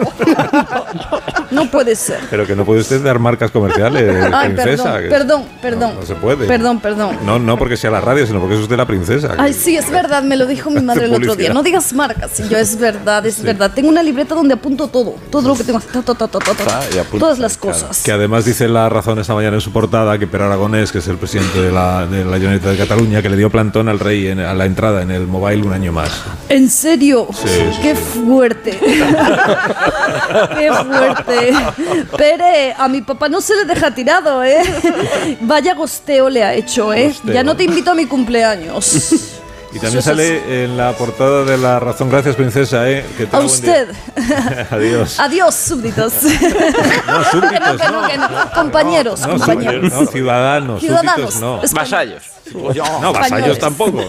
No 1.51 1.69
puede 1.69 1.95
ser. 1.95 2.19
Pero 2.29 2.45
que 2.47 2.55
no 2.55 2.65
puede 2.65 2.81
usted 2.81 3.01
dar 3.03 3.19
marcas 3.19 3.51
comerciales, 3.51 4.25
Ay, 4.33 4.53
princesa. 4.53 4.93
perdón, 5.09 5.09
perdón, 5.09 5.45
perdón. 5.62 5.93
No, 5.95 6.00
no 6.01 6.05
se 6.05 6.15
puede. 6.15 6.47
Perdón, 6.47 6.79
perdón. 6.79 7.17
No, 7.25 7.39
no 7.39 7.57
porque 7.57 7.77
sea 7.77 7.91
la 7.91 8.01
radio, 8.01 8.25
sino 8.25 8.39
porque 8.39 8.55
es 8.55 8.62
usted 8.62 8.75
la 8.77 8.85
princesa. 8.88 9.35
Ay, 9.38 9.53
sí, 9.53 9.77
es 9.77 9.89
verdad, 9.91 10.23
me 10.23 10.35
lo 10.35 10.45
dijo 10.47 10.69
mi 10.69 10.81
madre 10.81 11.05
el 11.05 11.13
otro 11.13 11.35
día. 11.35 11.53
No 11.53 11.62
digas 11.63 11.93
marcas. 11.93 12.39
Y 12.39 12.47
yo, 12.50 12.57
es 12.57 12.77
verdad, 12.79 13.25
es 13.25 13.41
verdad. 13.41 13.71
Tengo 13.73 13.89
una 13.89 14.01
libreta 14.03 14.33
donde 14.35 14.55
apunto 14.55 14.88
todo. 14.88 15.15
Todo 15.29 15.50
lo 15.50 15.55
que 15.55 15.63
tengo. 15.63 15.79
to, 15.79 16.01
to, 16.01 16.15
to. 16.15 16.39
Ah, 16.69 16.81
Todas 17.19 17.39
las 17.39 17.57
cosas. 17.57 18.01
Que 18.03 18.12
además 18.12 18.45
dice 18.45 18.67
la 18.67 18.89
razón 18.89 19.19
esta 19.19 19.33
mañana 19.35 19.55
en 19.55 19.62
su 19.62 19.71
portada 19.71 20.17
que 20.17 20.27
Per 20.27 20.41
Aragonés, 20.41 20.91
que 20.91 20.97
es 21.00 21.07
el 21.07 21.17
presidente 21.17 21.62
de 21.62 21.71
la, 21.71 22.05
de 22.07 22.25
la 22.25 22.38
Generalitat 22.38 22.71
de 22.71 22.77
Cataluña, 22.77 23.21
que 23.21 23.29
le 23.29 23.38
dio 23.38 23.50
plantón 23.50 23.89
al 23.89 24.00
rey 24.00 24.27
en- 24.27 24.39
a 24.39 24.53
la 24.53 24.65
entrada 24.65 25.01
en 25.01 25.12
el 25.12 25.27
mobile 25.27 25.63
un 25.63 25.73
año 25.83 25.91
más. 25.91 26.09
¿En 26.47 26.69
serio? 26.69 27.27
Sí, 27.33 27.47
sí, 27.49 27.79
Qué 27.81 27.93
fuerte. 27.95 28.71
Qué 30.57 30.71
fuerte. 30.71 31.53
Pere, 32.17 32.73
a 32.77 32.87
mi 32.87 33.01
papá 33.01 33.27
no 33.27 33.41
se 33.41 33.53
le 33.55 33.65
deja 33.65 33.93
tirado, 33.93 34.41
¿eh? 34.45 34.61
Vaya 35.41 35.73
gosteo 35.73 36.29
le 36.29 36.41
ha 36.43 36.53
hecho, 36.53 36.93
¿eh? 36.93 37.07
Gosteo. 37.09 37.33
Ya 37.33 37.43
no 37.43 37.57
te 37.57 37.65
invito 37.65 37.91
a 37.91 37.95
mi 37.95 38.05
cumpleaños. 38.05 39.13
Y 39.73 39.79
también 39.79 40.03
sale 40.03 40.63
en 40.65 40.77
la 40.77 40.93
portada 40.93 41.43
de 41.43 41.57
La 41.57 41.79
Razón. 41.79 42.09
Gracias, 42.09 42.35
princesa, 42.35 42.87
¿eh? 42.89 43.03
Que 43.17 43.27
A 43.31 43.39
usted. 43.39 43.89
Adiós. 44.71 45.19
Adiós, 45.19 45.53
súbditos. 45.55 46.13
No, 47.07 47.23
súbditos, 47.25 47.51
que 47.51 47.59
no, 47.59 47.77
que 47.77 47.87
no, 47.91 48.01
no. 48.01 48.07
que 48.07 48.17
no. 48.17 48.51
Compañeros, 48.53 49.19
No, 49.21 49.29
compañeros. 49.31 50.09
ciudadanos, 50.11 50.79
Ciudadanos. 50.79 51.33
súbditos 51.33 51.41
no. 51.41 51.59
Vasallos. 51.73 52.23
No, 53.01 53.11
vasallos 53.13 53.57
tampoco. 53.59 54.03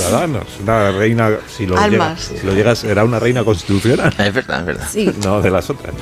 Ciudadanos. 0.00 0.46
Una 0.62 0.92
reina, 0.92 1.38
si 1.48 1.66
lo, 1.66 1.76
llegas, 1.88 2.32
si 2.40 2.46
lo 2.46 2.52
llegas, 2.52 2.84
era 2.84 3.04
una 3.04 3.18
reina 3.18 3.44
constitucional. 3.44 4.14
Es 4.18 4.34
verdad, 4.34 4.60
es 4.60 4.66
verdad. 4.66 4.88
Sí. 4.90 5.12
No, 5.24 5.40
de 5.40 5.50
las 5.50 5.70
otras. 5.70 5.94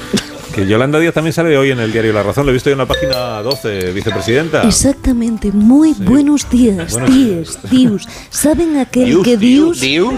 Que 0.59 0.67
Yolanda 0.67 0.99
Díaz 0.99 1.15
también 1.15 1.33
sale 1.33 1.57
hoy 1.57 1.71
en 1.71 1.79
el 1.79 1.93
diario 1.93 2.13
La 2.13 2.25
Razón. 2.25 2.45
Lo 2.45 2.51
he 2.51 2.53
visto 2.53 2.69
yo 2.69 2.73
en 2.73 2.79
la 2.79 2.87
página 2.87 3.41
12, 3.43 3.93
vicepresidenta. 3.93 4.63
Exactamente, 4.65 5.53
muy 5.53 5.93
buenos 5.93 6.51
días, 6.51 6.91
Buenos 6.95 7.15
días, 7.15 7.59
Dios. 7.71 8.09
¿Saben 8.29 8.77
aquel 8.77 9.05
Dios, 9.05 9.23
que 9.23 9.37
Dios? 9.37 9.81
Dios. 9.81 10.15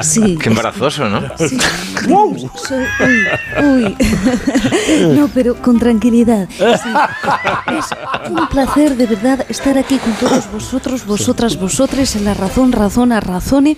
Sí. 0.00 0.38
Qué 0.40 0.48
embarazoso, 0.48 1.08
¿no? 1.08 1.22
sí. 1.36 1.58
Soy- 2.06 2.86
uy, 3.00 3.26
uy. 3.64 3.96
No, 5.16 5.28
pero 5.34 5.56
con 5.56 5.80
tranquilidad. 5.80 6.48
Sí. 6.50 6.62
Es 6.62 8.30
un 8.30 8.48
placer 8.48 8.96
de 8.96 9.06
verdad 9.06 9.44
estar 9.48 9.76
aquí 9.76 9.98
con 9.98 10.12
todos 10.14 10.50
vosotros, 10.52 11.04
vosotras, 11.04 11.58
vosotres, 11.58 12.14
en 12.14 12.26
la 12.26 12.34
razón, 12.34 12.70
razón 12.70 13.10
a 13.10 13.18
razone, 13.18 13.76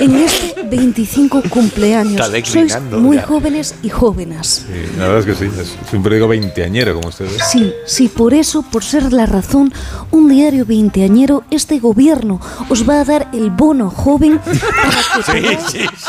en 0.00 0.16
este 0.16 0.62
25 0.64 1.42
cumpleaños. 1.48 2.20
Está 2.20 2.44
Sois 2.44 2.80
muy 2.90 3.16
ya. 3.18 3.24
Jóvenes 3.44 3.74
y 3.82 3.90
jóvenes. 3.90 4.64
Sí, 4.66 4.98
la 4.98 5.08
verdad 5.08 5.28
es 5.28 5.38
que 5.38 5.44
sí. 5.50 5.60
es- 5.60 5.76
siempre 5.90 6.14
digo 6.14 6.26
veinteañero, 6.28 6.94
como 6.94 7.08
ustedes. 7.10 7.42
Sí, 7.50 7.74
sí, 7.86 8.08
por 8.08 8.32
eso, 8.32 8.62
por 8.62 8.82
ser 8.82 9.12
la 9.12 9.26
razón, 9.26 9.70
un 10.10 10.30
diario 10.30 10.64
veinteañero, 10.64 11.44
este 11.50 11.78
gobierno 11.78 12.40
os 12.70 12.88
va 12.88 13.00
a 13.00 13.04
dar 13.04 13.28
el 13.34 13.50
bono 13.50 13.90
joven 13.90 14.38
para 14.38 14.56
que 14.56 15.22
podáis, 15.26 15.58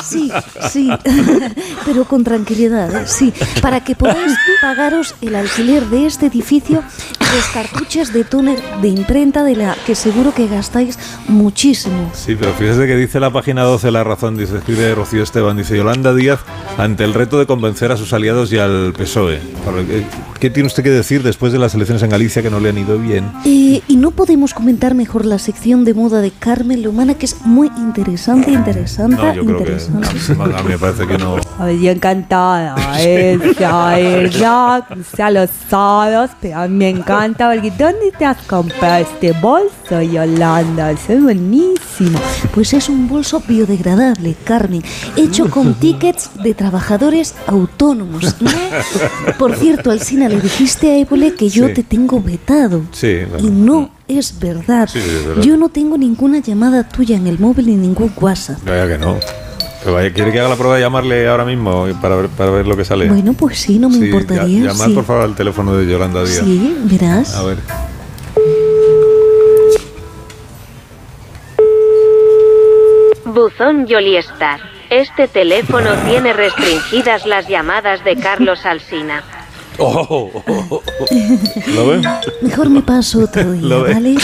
sí, 0.02 0.32
sí, 0.72 0.90
pero 1.86 2.06
con 2.06 2.24
tranquilidad, 2.24 3.02
¿eh? 3.02 3.04
sí, 3.06 3.34
para 3.62 3.84
que 3.84 3.96
podáis 3.96 4.32
pagaros 4.62 5.16
el 5.22 5.36
alquiler 5.36 5.86
de 5.88 6.06
este 6.06 6.28
edificio 6.28 6.84
y 7.20 7.36
los 7.36 7.46
cartuchos 7.54 8.14
de 8.14 8.24
túnel 8.24 8.58
de 8.82 8.88
imprenta 8.88 9.44
de 9.44 9.58
la 9.58 9.76
que 9.86 9.94
seguro 9.96 10.34
que 10.34 10.48
gastáis 10.48 10.98
muchísimo. 11.28 12.12
Sí, 12.14 12.38
pero 12.40 12.54
fíjese 12.54 12.88
que 12.88 12.96
dice 12.96 13.20
la 13.20 13.30
página 13.32 13.64
12 13.64 13.92
La 13.92 14.06
Razón, 14.06 14.38
dice, 14.38 14.58
escribe 14.58 14.96
Rocío 14.96 15.22
Esteban, 15.22 15.58
dice 15.58 15.76
Yolanda 15.76 16.14
Díaz 16.14 16.40
ante 16.78 17.04
el 17.04 17.14
reto 17.14 17.25
de 17.30 17.46
convencer 17.46 17.92
a 17.92 17.98
sus 17.98 18.14
aliados 18.14 18.52
y 18.54 18.58
al 18.60 18.94
PSOE. 18.98 19.40
Para- 19.66 19.84
¿Qué, 20.40 20.50
tiene 20.50 20.68
usted 20.68 20.84
que 20.84 20.92
decir 20.92 21.24
después 21.24 21.52
de 21.52 21.58
las 21.60 21.74
elecciones 21.74 22.04
en 22.04 22.10
Galicia 22.12 22.42
que 22.44 22.52
no 22.52 22.60
le 22.60 22.70
han 22.70 22.78
ido 22.78 23.00
bien? 23.00 23.32
Eh, 23.46 23.82
y 23.88 23.96
no 23.96 24.12
podemos 24.12 24.54
comentar 24.54 24.94
mejor 24.94 25.26
la 25.26 25.40
sección 25.40 25.84
de 25.86 25.94
moda 25.94 26.22
de 26.22 26.30
Carmen 26.32 26.84
Lomana, 26.84 27.16
que 27.16 27.26
es 27.26 27.38
muy 27.46 27.72
interesante, 27.78 28.52
interesante, 28.52 29.16
No, 29.16 29.34
yo 29.34 29.44
creo 29.44 29.58
que 29.64 29.72
interesante. 29.74 30.08
a 30.56 30.64
mí 30.64 30.70
me 30.70 30.78
parece 30.78 31.08
que 31.08 31.18
no. 31.18 31.38
A 31.60 31.66
ver, 31.66 31.80
yo 31.80 31.90
encantada, 31.92 32.76
es 33.02 33.60
la 33.60 33.96
verdad, 33.96 34.84
ya 35.18 35.32
lo 35.32 35.48
sabes, 35.70 36.32
pero 36.42 36.60
a 36.60 36.68
mí 36.68 36.76
me 36.76 36.90
encanta 36.90 37.50
porque 37.52 37.72
¿dónde 37.72 38.12
te 38.18 38.26
has 38.26 38.38
comprado 38.44 39.04
este 39.04 39.32
bolso, 39.32 40.02
Yolanda? 40.02 40.92
Es 40.92 41.08
buenísimo. 41.24 42.20
Pues 42.54 42.74
es 42.74 42.90
un 42.90 43.08
bolso 43.08 43.42
biodegradable, 43.48 44.36
Carmen, 44.44 44.84
hecho 45.16 45.50
con 45.50 45.74
tickets 45.80 46.30
de 46.44 46.54
trabajadores 46.54 47.05
autónomos. 47.48 48.36
¿no? 48.42 48.52
Por 49.38 49.56
cierto, 49.56 49.92
Alcina, 49.92 50.28
le 50.30 50.40
dijiste 50.40 50.90
a 50.92 50.98
Évole 50.98 51.34
que 51.36 51.50
yo 51.50 51.68
Sí. 51.68 51.74
te 51.76 51.84
tengo 51.84 52.22
vetado. 52.22 52.82
Sí. 52.92 53.20
Y 53.40 53.48
no 53.50 53.92
es 54.08 54.40
verdad. 54.40 54.90
Sí, 54.92 55.00
es 55.00 55.26
verdad. 55.26 55.42
Yo 55.44 55.58
no 55.58 55.70
tengo 55.70 55.98
ninguna 55.98 56.40
llamada 56.40 56.88
tuya 56.88 57.16
en 57.18 57.28
el 57.28 57.40
móvil 57.40 57.68
ni 57.68 57.76
ningún 57.76 58.12
WhatsApp. 58.20 58.58
Vaya 58.66 58.88
que 58.88 58.98
no. 58.98 59.18
Pero 59.84 59.96
vaya, 59.98 60.12
¿quiere 60.12 60.32
que 60.32 60.40
haga 60.40 60.50
la 60.50 60.56
prueba 60.56 60.76
de 60.78 60.82
llamarle 60.82 61.28
ahora 61.28 61.46
mismo 61.46 61.86
para 62.02 62.16
ver, 62.16 62.28
para 62.30 62.50
ver 62.50 62.66
lo 62.66 62.76
que 62.76 62.84
sale? 62.86 63.08
Bueno, 63.08 63.34
pues 63.34 63.60
sí, 63.60 63.78
no 63.78 63.88
me 63.90 64.00
Sí, 64.00 64.06
importaría. 64.06 64.62
ya- 64.64 64.72
llamar 64.72 64.88
sí. 64.90 64.94
por 64.96 65.04
favor 65.06 65.24
al 65.24 65.36
teléfono 65.36 65.76
de 65.78 65.86
Yolanda 65.92 66.24
Díaz. 66.24 66.42
Sí, 66.44 66.76
verás. 66.86 67.36
A 67.36 67.44
ver. 67.44 67.58
Buzón 73.26 73.86
Yoliestar. 73.88 74.60
Este 74.90 75.28
teléfono 75.28 75.90
tiene 76.08 76.34
restringidas 76.34 77.26
las 77.26 77.48
llamadas 77.48 78.04
de 78.04 78.16
Carlos 78.18 78.66
Alsina. 78.66 79.24
Oh, 79.78 80.06
oh, 80.10 80.44
oh, 80.48 80.66
oh. 80.70 80.82
¿Lo 81.76 81.88
ve? 81.88 82.02
Mejor 82.42 82.70
me 82.70 82.82
paso 82.82 83.24
otro 83.24 83.52
día, 83.52 83.62
Lo 83.62 83.84
ve. 83.84 83.94
¿vale? 83.94 84.16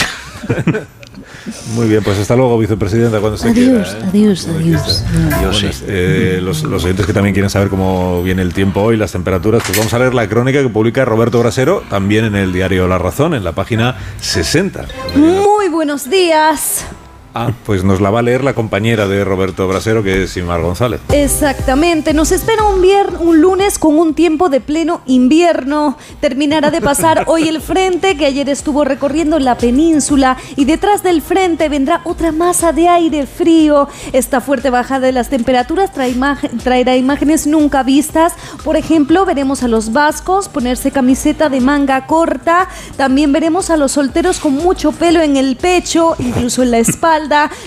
Muy 1.74 1.88
bien, 1.88 2.02
pues 2.04 2.18
hasta 2.18 2.36
luego, 2.36 2.56
vicepresidenta, 2.58 3.18
cuando 3.20 3.36
se 3.36 3.48
Adiós, 3.48 3.88
quiera. 3.88 4.06
¿eh? 4.06 4.08
adiós, 4.10 4.46
adiós. 4.48 5.04
Bueno, 5.40 5.70
eh, 5.88 6.38
los, 6.40 6.62
los 6.62 6.84
oyentes 6.84 7.04
que 7.04 7.12
también 7.12 7.34
quieren 7.34 7.50
saber 7.50 7.68
cómo 7.68 8.22
viene 8.22 8.42
el 8.42 8.54
tiempo 8.54 8.80
hoy, 8.80 8.96
las 8.96 9.12
temperaturas, 9.12 9.62
pues 9.66 9.76
vamos 9.76 9.92
a 9.92 9.98
leer 9.98 10.14
la 10.14 10.28
crónica 10.28 10.62
que 10.62 10.68
publica 10.68 11.04
Roberto 11.04 11.40
Brasero, 11.40 11.82
también 11.90 12.24
en 12.24 12.36
el 12.36 12.52
diario 12.52 12.86
La 12.86 12.98
Razón, 12.98 13.34
en 13.34 13.42
la 13.44 13.52
página 13.52 13.96
60. 14.20 14.86
Muy 15.16 15.68
buenos 15.68 16.08
días. 16.08 16.86
Ah, 17.34 17.50
pues 17.64 17.82
nos 17.82 18.02
la 18.02 18.10
va 18.10 18.18
a 18.18 18.22
leer 18.22 18.44
la 18.44 18.52
compañera 18.52 19.08
de 19.08 19.24
Roberto 19.24 19.66
Brasero, 19.66 20.02
que 20.02 20.24
es 20.24 20.32
Simar 20.32 20.60
González. 20.60 21.00
Exactamente, 21.10 22.12
nos 22.12 22.30
espera 22.30 22.64
un, 22.64 22.84
un 23.20 23.40
lunes 23.40 23.78
con 23.78 23.98
un 23.98 24.12
tiempo 24.12 24.50
de 24.50 24.60
pleno 24.60 25.00
invierno. 25.06 25.96
Terminará 26.20 26.70
de 26.70 26.82
pasar 26.82 27.24
hoy 27.28 27.48
el 27.48 27.62
frente 27.62 28.18
que 28.18 28.26
ayer 28.26 28.50
estuvo 28.50 28.84
recorriendo 28.84 29.38
la 29.38 29.56
península 29.56 30.36
y 30.56 30.66
detrás 30.66 31.02
del 31.02 31.22
frente 31.22 31.70
vendrá 31.70 32.02
otra 32.04 32.32
masa 32.32 32.72
de 32.72 32.88
aire 32.88 33.26
frío. 33.26 33.88
Esta 34.12 34.42
fuerte 34.42 34.68
bajada 34.68 35.06
de 35.06 35.12
las 35.12 35.30
temperaturas 35.30 35.90
traerá 35.92 36.96
imágenes 36.96 37.46
nunca 37.46 37.82
vistas. 37.82 38.34
Por 38.62 38.76
ejemplo, 38.76 39.24
veremos 39.24 39.62
a 39.62 39.68
los 39.68 39.92
vascos 39.92 40.50
ponerse 40.50 40.90
camiseta 40.90 41.48
de 41.48 41.62
manga 41.62 42.06
corta. 42.06 42.68
También 42.98 43.32
veremos 43.32 43.70
a 43.70 43.78
los 43.78 43.92
solteros 43.92 44.38
con 44.38 44.52
mucho 44.52 44.92
pelo 44.92 45.22
en 45.22 45.38
el 45.38 45.56
pecho, 45.56 46.14
incluso 46.18 46.62
en 46.62 46.72
la 46.72 46.78
espalda. 46.78 47.21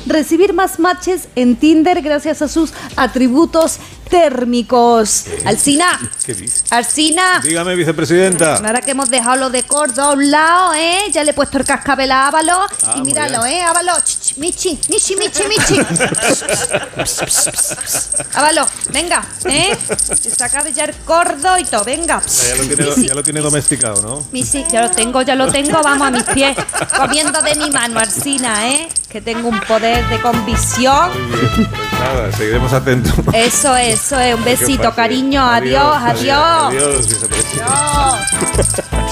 Recibir 0.06 0.54
más 0.54 0.80
matches 0.80 1.28
en 1.36 1.56
Tinder 1.56 2.02
gracias 2.02 2.42
a 2.42 2.48
sus 2.48 2.74
atributos 2.96 3.80
térmicos. 4.10 5.26
Alcina, 5.46 6.00
¿Qué 6.26 6.34
dice? 6.34 6.64
Alcina. 6.70 7.42
Dígame, 7.44 7.76
vicepresidenta. 7.76 8.56
Ahora 8.56 8.82
que 8.82 8.92
hemos 8.92 9.10
dejado 9.10 9.38
lo 9.38 9.50
de 9.50 9.64
cordo 9.64 10.04
a 10.04 10.14
un 10.14 10.32
lado, 10.32 10.74
¿eh? 10.74 11.00
Ya 11.12 11.24
le 11.24 11.32
he 11.32 11.34
puesto 11.34 11.58
el 11.58 11.66
cascabel 11.66 12.12
a 12.12 12.28
Ávalo. 12.28 12.62
Ah, 12.86 12.96
y 12.98 13.02
míralo. 13.02 13.46
¿eh? 13.46 13.62
Ávalo. 13.62 13.94
Ch, 14.04 14.20
ch, 14.20 14.38
Michi, 14.38 14.80
Michi, 14.90 15.16
Michi, 15.16 15.44
Michi. 15.48 15.80
Ávalo, 18.34 18.68
venga, 18.92 19.26
¿eh? 19.46 19.76
Se 20.20 20.30
saca 20.30 20.64
de 20.64 20.74
ya 20.74 20.86
el 20.86 20.96
cordo 20.98 21.58
y 21.58 21.66
todo, 21.66 21.84
venga. 21.84 22.22
Ya 22.22 22.56
lo, 22.56 22.64
tiene, 22.64 23.08
ya 23.08 23.16
lo 23.16 23.24
tiene 23.24 23.40
domesticado, 23.42 24.02
¿no? 24.02 24.28
Michi, 24.32 24.66
ya 24.72 24.84
lo 24.84 24.92
tengo, 24.92 25.22
ya 25.22 25.36
lo 25.36 25.52
tengo, 25.52 25.82
vamos 25.82 26.08
a 26.08 26.12
mis 26.12 26.24
pies. 26.24 26.58
Comiendo 26.98 27.42
de 27.42 27.56
mi 27.56 27.70
mano, 27.70 28.00
Alcina, 28.00 28.70
¿eh? 28.70 28.88
Que 29.10 29.22
tengo 29.22 29.48
un 29.48 29.60
poder 29.62 30.06
de 30.10 30.20
convicción. 30.20 31.10
Pues 31.32 31.70
nada, 32.00 32.30
seguiremos 32.34 32.74
atentos. 32.74 33.14
Eso, 33.34 33.74
eso 33.78 34.20
es. 34.20 34.36
Un 34.36 34.44
Que 34.44 34.50
besito, 34.52 34.94
cariño. 34.94 35.42
Adiós, 35.42 35.96
adiós. 35.98 36.74
Adiós. 36.74 37.08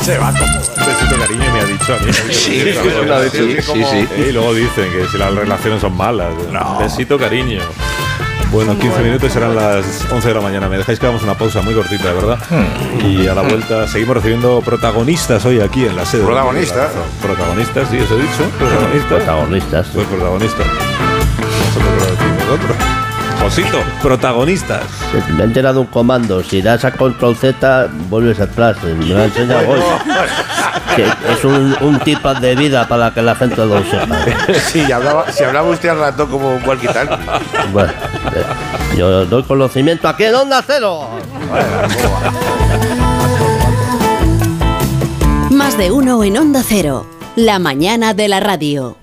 Se 0.04 0.18
va 0.18 0.34
como 0.34 0.44
un 0.44 0.86
besito 0.86 1.18
cariño 1.18 1.54
me 1.54 1.60
ha 1.62 1.66
dicho 1.66 1.96
a 1.96 2.00
mí. 2.00 2.12
Sí, 2.12 2.62
sí, 3.62 3.84
sí. 3.90 4.08
Eh, 4.12 4.26
Y 4.28 4.32
luego 4.34 4.54
dicen 4.54 4.92
que 4.92 5.08
si 5.10 5.18
las 5.18 5.34
relaciones 5.34 5.80
son 5.80 5.96
malas. 5.96 6.34
Un 6.38 6.78
besito 6.80 7.18
cariño. 7.18 7.62
Bueno, 8.54 8.78
15 8.78 9.02
minutos 9.02 9.34
serán 9.34 9.56
las 9.56 10.06
11 10.12 10.28
de 10.28 10.34
la 10.36 10.40
mañana. 10.42 10.70
Me 10.70 10.78
dejáis 10.78 11.00
que 11.00 11.08
hagamos 11.08 11.24
una 11.24 11.34
pausa 11.34 11.62
muy 11.64 11.74
cortita, 11.74 12.10
de 12.10 12.14
verdad. 12.14 12.38
Y 13.04 13.26
a 13.28 13.34
la 13.34 13.42
vuelta 13.42 13.88
seguimos 13.88 14.16
recibiendo 14.18 14.62
protagonistas 14.62 15.44
hoy 15.46 15.60
aquí 15.60 15.86
en 15.86 15.96
la 15.96 16.06
sede. 16.06 16.24
¿Protagonistas? 16.24 16.92
Protagonistas, 17.20 17.90
sí, 17.90 17.98
os 17.98 18.12
he 18.12 18.16
dicho. 18.16 18.44
Protagonistas. 18.60 19.08
Protagonistas. 19.08 19.88
Pues 19.92 20.08
protagonistas. 20.08 20.68
Nosotros 20.68 21.94
lo 21.98 22.06
decimos 22.06 22.46
nosotros. 22.46 23.03
Josito, 23.44 23.84
protagonistas. 24.02 24.84
Me 25.36 25.44
he 25.44 25.46
enterado 25.46 25.82
un 25.82 25.88
comando. 25.88 26.42
Si 26.42 26.62
das 26.62 26.86
a 26.86 26.92
control 26.92 27.36
Z, 27.36 27.90
vuelves 28.10 28.40
atrás. 28.40 28.78
Me 28.82 29.06
lo 29.06 29.20
ha 29.20 29.26
enseñado 29.26 29.70
hoy. 29.70 29.82
Que 30.96 31.06
es 31.06 31.44
un, 31.44 31.76
un 31.82 32.00
tipo 32.02 32.34
de 32.36 32.56
vida 32.56 32.88
para 32.88 33.12
que 33.12 33.22
la 33.22 33.36
gente 33.36 33.66
lo 33.66 33.84
sepa. 33.84 34.16
Sí, 34.66 34.90
hablaba, 34.92 35.30
si 35.32 35.44
hablaba 35.44 35.70
usted 35.70 35.90
al 35.90 36.00
rato 36.00 36.28
como 36.30 36.56
un 36.56 36.64
walkie-talkie. 36.64 37.18
Bueno, 37.74 37.92
eh, 37.92 38.96
yo 38.98 39.26
doy 39.26 39.44
conocimiento 39.44 40.08
aquí 40.08 40.26
en 40.26 40.36
Onda 40.36 40.64
Cero. 40.66 41.10
Más 45.50 45.78
de 45.78 45.92
uno 45.92 46.24
en 46.24 46.38
Onda 46.38 46.62
Cero. 46.66 47.08
La 47.36 47.60
mañana 47.60 48.14
de 48.14 48.28
la 48.28 48.40
radio. 48.40 49.03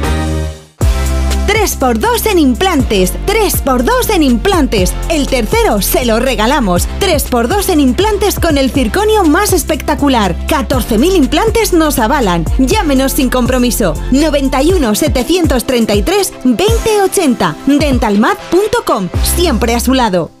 3x2 1.61 2.25
en 2.25 2.39
implantes, 2.39 3.13
3x2 3.27 4.15
en 4.15 4.23
implantes. 4.23 4.95
El 5.09 5.27
tercero 5.27 5.79
se 5.79 6.05
lo 6.05 6.19
regalamos. 6.19 6.87
3x2 6.99 7.69
en 7.69 7.79
implantes 7.79 8.39
con 8.39 8.57
el 8.57 8.71
circonio 8.71 9.23
más 9.25 9.53
espectacular. 9.53 10.35
14.000 10.47 11.15
implantes 11.15 11.71
nos 11.71 11.99
avalan. 11.99 12.45
Llámenos 12.57 13.11
sin 13.11 13.29
compromiso. 13.29 13.93
91 14.09 14.95
733 14.95 16.33
2080. 16.43 17.55
Dentalmat.com. 17.67 19.09
Siempre 19.35 19.75
a 19.75 19.79
su 19.79 19.93
lado. 19.93 20.40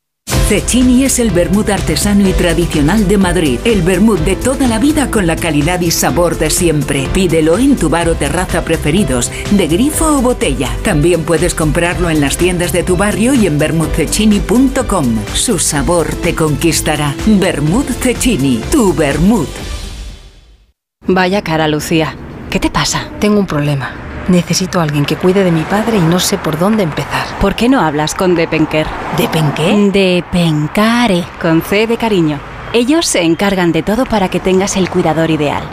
Cecchini 0.51 1.05
es 1.05 1.19
el 1.19 1.31
vermut 1.31 1.69
artesano 1.69 2.27
y 2.27 2.33
tradicional 2.33 3.07
de 3.07 3.17
Madrid. 3.17 3.57
El 3.63 3.83
vermut 3.83 4.19
de 4.19 4.35
toda 4.35 4.67
la 4.67 4.79
vida 4.79 5.09
con 5.09 5.25
la 5.25 5.37
calidad 5.37 5.79
y 5.79 5.91
sabor 5.91 6.37
de 6.37 6.49
siempre. 6.49 7.07
Pídelo 7.13 7.57
en 7.57 7.77
tu 7.77 7.87
bar 7.87 8.09
o 8.09 8.15
terraza 8.15 8.65
preferidos, 8.65 9.31
de 9.51 9.67
grifo 9.69 10.17
o 10.17 10.21
botella. 10.21 10.67
También 10.83 11.23
puedes 11.23 11.55
comprarlo 11.55 12.09
en 12.09 12.19
las 12.19 12.35
tiendas 12.35 12.73
de 12.73 12.83
tu 12.83 12.97
barrio 12.97 13.33
y 13.33 13.47
en 13.47 13.57
vermutcecchini.com. 13.59 15.05
Su 15.33 15.57
sabor 15.57 16.07
te 16.15 16.35
conquistará. 16.35 17.15
Vermut 17.25 17.89
Cecchini, 17.89 18.59
tu 18.69 18.93
vermut. 18.93 19.47
Vaya 21.07 21.41
cara, 21.43 21.69
Lucía. 21.69 22.17
¿Qué 22.49 22.59
te 22.59 22.69
pasa? 22.69 23.09
Tengo 23.21 23.39
un 23.39 23.47
problema. 23.47 24.10
Necesito 24.31 24.79
a 24.79 24.83
alguien 24.83 25.03
que 25.03 25.17
cuide 25.17 25.43
de 25.43 25.51
mi 25.51 25.63
padre 25.63 25.97
y 25.97 25.99
no 26.01 26.17
sé 26.17 26.37
por 26.37 26.57
dónde 26.57 26.83
empezar. 26.83 27.27
¿Por 27.41 27.53
qué 27.53 27.67
no 27.67 27.81
hablas 27.81 28.15
con 28.15 28.33
Depenker? 28.33 28.87
¿Depenqué? 29.17 29.91
Depencare, 29.91 31.25
con 31.41 31.61
C 31.61 31.85
de 31.85 31.97
cariño. 31.97 32.39
Ellos 32.71 33.05
se 33.05 33.23
encargan 33.23 33.73
de 33.73 33.83
todo 33.83 34.05
para 34.05 34.29
que 34.29 34.39
tengas 34.39 34.77
el 34.77 34.89
cuidador 34.89 35.31
ideal. 35.31 35.63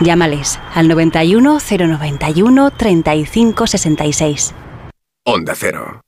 Llámales 0.00 0.58
al 0.74 0.86
91 0.88 1.58
091 1.58 2.70
35 2.72 3.66
66. 3.66 4.54
Onda 5.24 5.54
Cero. 5.56 6.02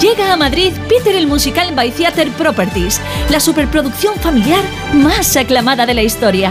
Llega 0.00 0.32
a 0.32 0.36
Madrid 0.38 0.72
Peter 0.88 1.14
el 1.14 1.26
Musical 1.26 1.74
by 1.74 1.90
Theater 1.90 2.30
Properties, 2.30 2.98
la 3.28 3.40
superproducción 3.40 4.14
familiar 4.14 4.62
más 4.94 5.36
aclamada 5.36 5.84
de 5.84 5.92
la 5.92 6.02
historia. 6.02 6.50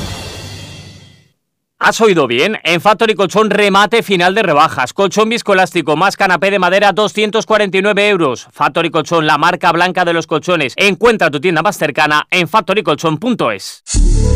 ¿Has 1.83 1.99
oído 1.99 2.27
bien? 2.27 2.59
En 2.63 2.79
Factory 2.79 3.15
Colchón 3.15 3.49
remate 3.49 4.03
final 4.03 4.35
de 4.35 4.43
rebajas. 4.43 4.93
Colchón 4.93 5.29
viscoelástico 5.29 5.95
más 5.95 6.15
canapé 6.15 6.51
de 6.51 6.59
madera 6.59 6.91
249 6.91 8.07
euros. 8.07 8.47
Factory 8.51 8.91
Colchón, 8.91 9.25
la 9.25 9.39
marca 9.39 9.71
blanca 9.71 10.05
de 10.05 10.13
los 10.13 10.27
colchones. 10.27 10.73
Encuentra 10.77 11.31
tu 11.31 11.41
tienda 11.41 11.63
más 11.63 11.79
cercana 11.79 12.27
en 12.29 12.47
factorycolchón.es. 12.47 13.81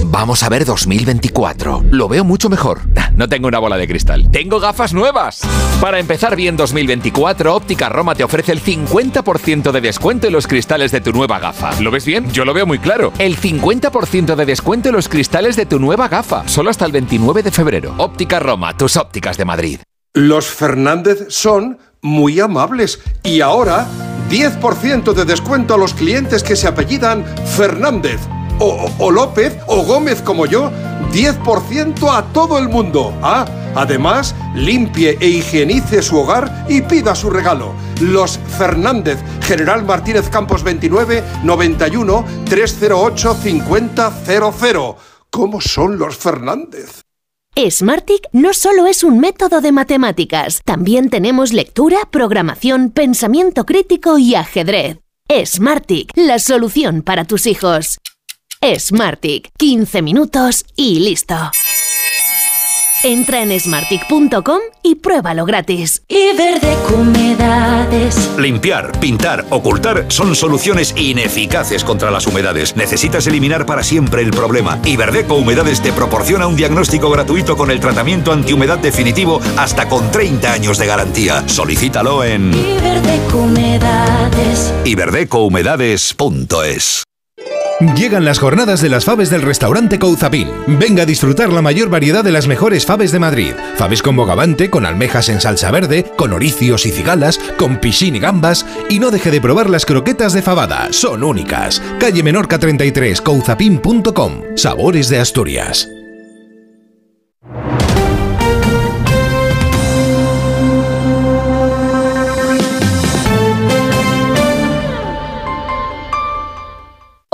Vamos 0.05 0.43
a 0.43 0.49
ver 0.49 0.65
2024. 0.65 1.84
Lo 1.91 2.08
veo 2.08 2.23
mucho 2.23 2.49
mejor. 2.49 2.81
No 3.15 3.29
tengo 3.29 3.47
una 3.47 3.60
bola 3.60 3.77
de 3.77 3.88
cristal. 3.88 4.29
Tengo 4.31 4.60
gafas 4.60 4.93
nuevas. 4.93 5.41
Para 5.81 5.99
empezar 5.99 6.36
bien 6.36 6.58
2024, 6.58 7.53
Óptica 7.53 7.89
Roma 7.89 8.15
te 8.15 8.23
ofrece 8.23 8.53
el 8.53 8.62
50% 8.62 9.71
de 9.71 9.81
descuento 9.81 10.27
en 10.27 10.34
los 10.34 10.47
cristales 10.47 10.91
de 10.91 11.01
tu 11.01 11.12
nueva 11.12 11.39
gafa. 11.39 11.79
¿Lo 11.81 11.91
ves 11.91 12.05
bien? 12.05 12.31
Yo 12.31 12.45
lo 12.45 12.53
veo 12.53 12.65
muy 12.65 12.79
claro. 12.79 13.13
El 13.19 13.38
50% 13.38 14.36
de 14.36 14.45
descuento 14.45 14.89
en 14.89 14.95
los 14.95 15.10
cristales 15.10 15.55
de 15.55 15.65
tu 15.65 15.79
nueva 15.79 16.08
gafa. 16.08 16.47
Solo 16.47 16.69
hasta 16.69 16.86
el 16.86 16.91
29 16.91 17.35
de 17.43 17.52
febrero. 17.52 17.93
Óptica 17.98 18.39
Roma, 18.39 18.78
tus 18.78 18.98
ópticas 18.98 19.38
de 19.38 19.45
Madrid. 19.45 19.80
Los 20.13 20.48
Fernández 20.48 21.26
son 21.30 21.78
muy 22.02 22.39
amables 22.39 23.00
y 23.24 23.41
ahora 23.41 23.88
10% 24.30 25.13
de 25.13 25.26
descuento 25.26 25.74
a 25.74 25.78
los 25.78 25.93
clientes 25.93 26.43
que 26.43 26.56
se 26.56 26.67
apellidan 26.67 27.26
Fernández 27.58 28.21
o, 28.60 28.89
o 29.00 29.12
López 29.12 29.58
o 29.67 29.84
Gómez 29.84 30.21
como 30.21 30.45
yo. 30.45 30.71
10% 31.12 32.10
a 32.10 32.24
todo 32.34 32.58
el 32.58 32.69
mundo. 32.69 33.13
Ah, 33.21 33.45
además, 33.76 34.36
limpie 34.54 35.17
e 35.19 35.28
higienice 35.28 36.02
su 36.02 36.17
hogar 36.17 36.65
y 36.67 36.82
pida 36.82 37.15
su 37.15 37.30
regalo. 37.30 37.74
Los 38.02 38.39
Fernández, 38.58 39.19
General 39.41 39.84
Martínez 39.86 40.30
Campos 40.30 40.63
29 40.63 41.24
91 41.43 42.26
308 42.45 43.36
5000. 43.36 43.91
¿Cómo 45.30 45.62
son 45.62 45.98
los 45.98 46.17
Fernández? 46.17 47.05
Smartic 47.58 48.28
no 48.34 48.54
solo 48.54 48.86
es 48.86 49.04
un 49.04 49.20
método 49.20 49.62
de 49.62 49.72
matemáticas, 49.72 50.62
también 50.65 51.10
tenemos 51.10 51.54
lectura, 51.54 52.00
programación, 52.12 52.89
pensamiento 52.89 53.65
crítico 53.65 54.18
y 54.18 54.36
ajedrez. 54.36 54.98
Smartic, 55.46 56.12
la 56.15 56.38
solución 56.39 57.02
para 57.02 57.24
tus 57.24 57.48
hijos. 57.48 57.98
Smartic, 58.62 59.52
15 59.58 60.02
minutos 60.02 60.65
y 60.76 61.00
listo. 61.00 61.36
Entra 63.06 63.41
en 63.44 63.60
smartic.com 63.60 64.60
y 64.82 64.96
pruébalo 64.96 65.46
gratis. 65.46 66.02
Y 66.08 66.36
verde 66.36 66.76
humedades. 66.91 68.32
Limpiar, 68.39 69.00
pintar, 69.00 69.46
ocultar 69.52 70.06
son 70.08 70.36
soluciones 70.36 70.96
ineficaces 70.98 71.84
contra 71.84 72.10
las 72.10 72.26
humedades. 72.26 72.76
Necesitas 72.76 73.28
eliminar 73.28 73.68
para 73.68 73.84
siempre 73.84 74.24
el 74.24 74.32
problema. 74.32 74.80
Iberdeco 74.84 75.36
Humedades 75.36 75.84
te 75.84 75.94
proporciona 75.94 76.48
un 76.48 76.56
diagnóstico 76.56 77.12
gratuito 77.12 77.56
con 77.56 77.70
el 77.70 77.80
tratamiento 77.80 78.32
antihumedad 78.32 78.80
definitivo 78.80 79.39
hasta 79.56 79.88
con 79.88 80.10
30 80.10 80.52
años 80.52 80.80
de 80.80 80.88
garantía. 80.88 81.48
Solicítalo 81.48 82.24
en 82.24 82.52
iberdecohumedades.es. 84.84 87.06
Llegan 87.82 88.24
las 88.24 88.40
jornadas 88.40 88.82
de 88.82 88.88
las 88.88 89.04
faves 89.04 89.30
del 89.30 89.42
restaurante 89.42 90.00
Couzapin. 90.00 90.50
Venga 90.80 91.04
a 91.04 91.06
disfrutar 91.06 91.52
la 91.52 91.62
mayor 91.62 91.90
variedad 91.90 92.24
de 92.24 92.32
las 92.32 92.48
mejores 92.48 92.86
faves 92.86 93.12
de 93.12 93.20
Madrid. 93.20 93.54
Faves 93.76 94.02
con 94.02 94.16
bogavante, 94.16 94.70
con 94.70 94.86
almejas 94.86 95.28
en 95.28 95.42
salsa 95.42 95.72
verde, 95.72 96.06
con 96.16 96.32
oricios 96.32 96.86
y 96.86 96.92
cigalas, 96.92 97.38
con 97.58 97.82
piscín 97.82 98.16
y 98.16 98.20
gambas. 98.20 98.66
Y 98.90 99.00
no 99.00 99.12
deje 99.12 99.30
de 99.30 99.42
probar 99.42 99.70
las 99.70 99.86
croquetas 99.86 100.32
de 100.32 100.42
fabada. 100.42 100.88
Son 100.92 101.22
únicas. 101.22 101.82
Calle 102.00 102.24
Menorca 102.24 102.60
33, 102.60 103.20
couzapin.com. 103.20 104.42
Sabores 104.56 105.10
de 105.10 105.20
Asturias. 105.20 105.90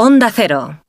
Onda 0.03 0.31
Cero. 0.31 0.83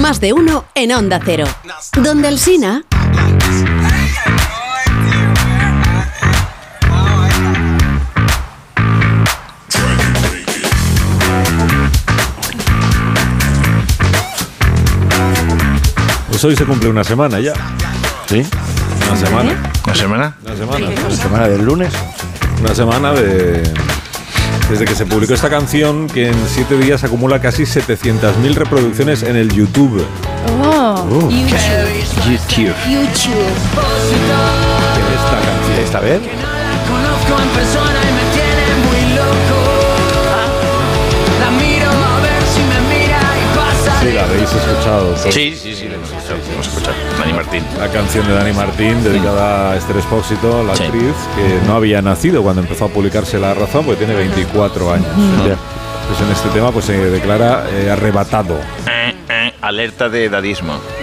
Más 0.00 0.20
de 0.20 0.32
uno 0.32 0.66
en 0.76 0.92
Onda 0.92 1.20
Cero. 1.24 1.46
Donde 1.96 2.28
el 2.28 2.38
Sina. 2.38 2.84
Pues 16.28 16.44
hoy 16.44 16.54
se 16.54 16.64
cumple 16.64 16.90
una 16.90 17.02
semana 17.02 17.40
ya. 17.40 17.54
¿Sí? 18.28 18.46
¿Una 19.08 19.16
semana? 19.16 19.72
¿Una 19.84 19.94
semana? 19.96 20.36
¿Una 20.44 20.56
semana? 20.56 20.88
¿Una 20.88 21.16
semana 21.16 21.48
del 21.48 21.64
lunes? 21.64 21.92
Una 22.62 22.76
semana 22.76 23.12
de. 23.12 23.60
Desde 24.70 24.84
que 24.84 24.94
se 24.94 25.04
publicó 25.04 25.34
esta 25.34 25.50
canción, 25.50 26.06
que 26.06 26.28
en 26.28 26.34
siete 26.46 26.78
días 26.78 27.02
acumula 27.02 27.40
casi 27.40 27.64
700.000 27.64 28.54
reproducciones 28.54 29.24
en 29.24 29.34
el 29.34 29.50
YouTube. 29.52 30.06
Oh, 30.62 31.04
Uh. 31.10 31.28
YouTube. 31.28 31.58
YouTube. 32.24 32.74
YouTube. 32.88 33.52
¿Quién 34.94 35.06
es 35.08 35.20
esta 35.24 35.40
canción? 35.42 35.84
¿Esta 35.84 36.00
vez? 36.00 36.20
Habéis 44.52 44.68
escuchado. 44.68 45.16
Sí, 45.30 45.54
sí, 45.56 45.74
sí, 45.74 45.88
la 45.88 45.94
hemos 45.94 46.10
escuchado. 46.10 46.38
Hemos 46.52 46.66
escuchado. 46.68 46.94
Dani 47.18 47.32
Martín. 47.32 47.64
La 47.78 47.88
canción 47.88 48.26
de 48.26 48.34
Dani 48.34 48.52
Martín, 48.52 49.02
dedicada 49.02 49.72
a 49.72 49.76
Esther 49.76 49.96
Expósito, 49.96 50.62
la 50.64 50.76
Sí. 50.76 50.84
actriz, 50.84 51.14
que 51.36 51.66
no 51.66 51.74
había 51.74 52.02
nacido 52.02 52.42
cuando 52.42 52.60
empezó 52.62 52.84
a 52.86 52.88
publicarse 52.88 53.38
La 53.38 53.54
Razón, 53.54 53.84
porque 53.86 54.04
tiene 54.04 54.14
24 54.14 54.92
años. 54.92 55.06
Pues 56.08 56.20
en 56.20 56.30
este 56.32 56.48
tema 56.50 56.70
pues 56.72 56.84
se 56.84 56.92
declara 57.10 57.64
eh, 57.70 57.88
arrebatado. 57.90 58.56
Eh, 58.56 59.14
eh, 59.28 59.52
alerta 59.62 60.08
de 60.08 60.24
edadismo. 60.26 60.74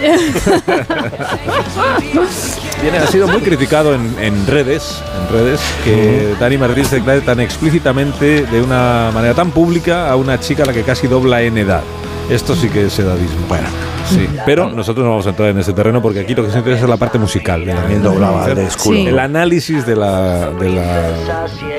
Viene, 2.82 2.98
ha 2.98 3.06
sido 3.06 3.26
muy 3.28 3.40
criticado 3.40 3.94
en, 3.94 4.14
en 4.20 4.46
redes, 4.46 5.02
en 5.18 5.28
redes, 5.34 5.60
que 5.84 6.34
Dani 6.38 6.56
Martín 6.58 6.84
se 6.84 6.96
declare 6.96 7.20
tan 7.22 7.40
explícitamente, 7.40 8.42
de 8.46 8.62
una 8.62 9.10
manera 9.12 9.34
tan 9.34 9.50
pública, 9.50 10.10
a 10.10 10.16
una 10.16 10.38
chica 10.38 10.62
a 10.62 10.66
la 10.66 10.72
que 10.72 10.82
casi 10.82 11.06
dobla 11.08 11.42
en 11.42 11.58
edad. 11.58 11.82
Esto 12.30 12.54
sí 12.54 12.68
que 12.68 12.86
es 12.86 12.96
edadismo. 12.96 13.44
Bueno, 13.48 13.68
sí. 14.10 14.28
Pero 14.46 14.70
nosotros 14.70 15.04
no 15.04 15.10
vamos 15.10 15.26
a 15.26 15.30
entrar 15.30 15.48
en 15.50 15.58
ese 15.58 15.72
terreno 15.72 16.00
porque 16.02 16.20
aquí 16.20 16.34
lo 16.34 16.42
que 16.42 16.48
nos 16.48 16.56
interesa 16.56 16.84
es 16.84 16.88
la 16.90 16.96
parte 16.96 17.18
musical. 17.18 17.64
de 17.64 17.72
la- 17.74 17.80
También 17.80 18.02
doblaba 18.02 18.46
de. 18.48 18.68
Sí. 18.70 19.06
El 19.06 19.18
análisis 19.18 19.86
de 19.86 19.96
la, 19.96 20.50
de, 20.50 20.68
la, 20.70 21.10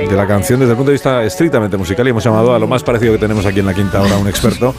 de 0.10 0.16
la 0.16 0.28
canción 0.28 0.60
desde 0.60 0.72
el 0.72 0.78
punto 0.78 0.92
de 0.92 0.96
vista 0.96 1.24
estrictamente 1.24 1.78
musical 1.78 2.06
y 2.08 2.10
hemos 2.12 2.24
llamado 2.24 2.54
a 2.56 2.60
lo 2.60 2.68
más 2.68 2.84
parecido 2.84 3.14
que 3.14 3.20
tenemos 3.20 3.46
aquí 3.46 3.60
en 3.60 3.66
la 3.66 3.74
quinta 3.74 4.02
hora, 4.02 4.18
un 4.18 4.28
experto 4.28 4.74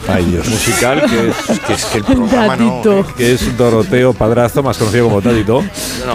musical 0.49 1.01
que 1.09 1.29
es, 1.29 1.59
que 1.59 1.73
es 1.73 1.85
que 1.85 1.97
el 1.99 2.03
programa 2.03 2.55
no. 2.55 2.81
Dadito. 2.83 3.05
que 3.15 3.33
es 3.33 3.57
Doroteo 3.57 4.13
Padrazo, 4.13 4.63
más 4.63 4.77
conocido 4.77 5.05
como 5.05 5.21
Tadito, 5.21 5.63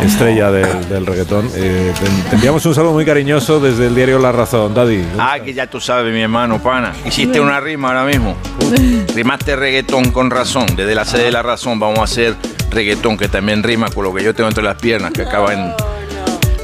estrella 0.03 0.51
del, 0.51 0.89
del 0.89 1.07
reggaetón. 1.07 1.49
Eh, 1.55 1.93
te 2.31 2.37
enviamos 2.37 2.65
un 2.67 2.75
saludo 2.75 2.93
muy 2.93 3.05
cariñoso 3.05 3.61
desde 3.61 3.87
el 3.87 3.95
diario 3.95 4.19
La 4.19 4.33
Razón, 4.33 4.75
Daddy. 4.75 5.05
Ah, 5.19 5.39
que 5.45 5.53
ya 5.55 5.67
tú 5.69 5.81
sabes, 5.81 6.13
mi 6.13 6.21
hermano, 6.23 6.59
pana. 6.63 6.93
Hiciste 7.05 7.41
una 7.41 7.61
rima 7.61 7.89
ahora 7.89 8.05
mismo. 8.05 8.37
Rimaste 9.15 9.57
reggaetón 9.57 10.11
con 10.11 10.31
razón. 10.31 10.67
Desde 10.77 10.95
la 10.95 11.05
sede 11.05 11.28
de 11.29 11.33
la 11.33 11.43
razón 11.43 11.79
vamos 11.79 11.99
a 12.01 12.05
hacer 12.05 12.35
reggaetón, 12.71 13.17
que 13.19 13.29
también 13.29 13.63
rima 13.63 13.89
con 13.91 14.05
lo 14.05 14.15
que 14.15 14.23
yo 14.25 14.35
tengo 14.35 14.49
entre 14.49 14.65
las 14.65 14.77
piernas, 14.77 15.13
que 15.13 15.23
acaba 15.23 15.53
en 15.53 15.73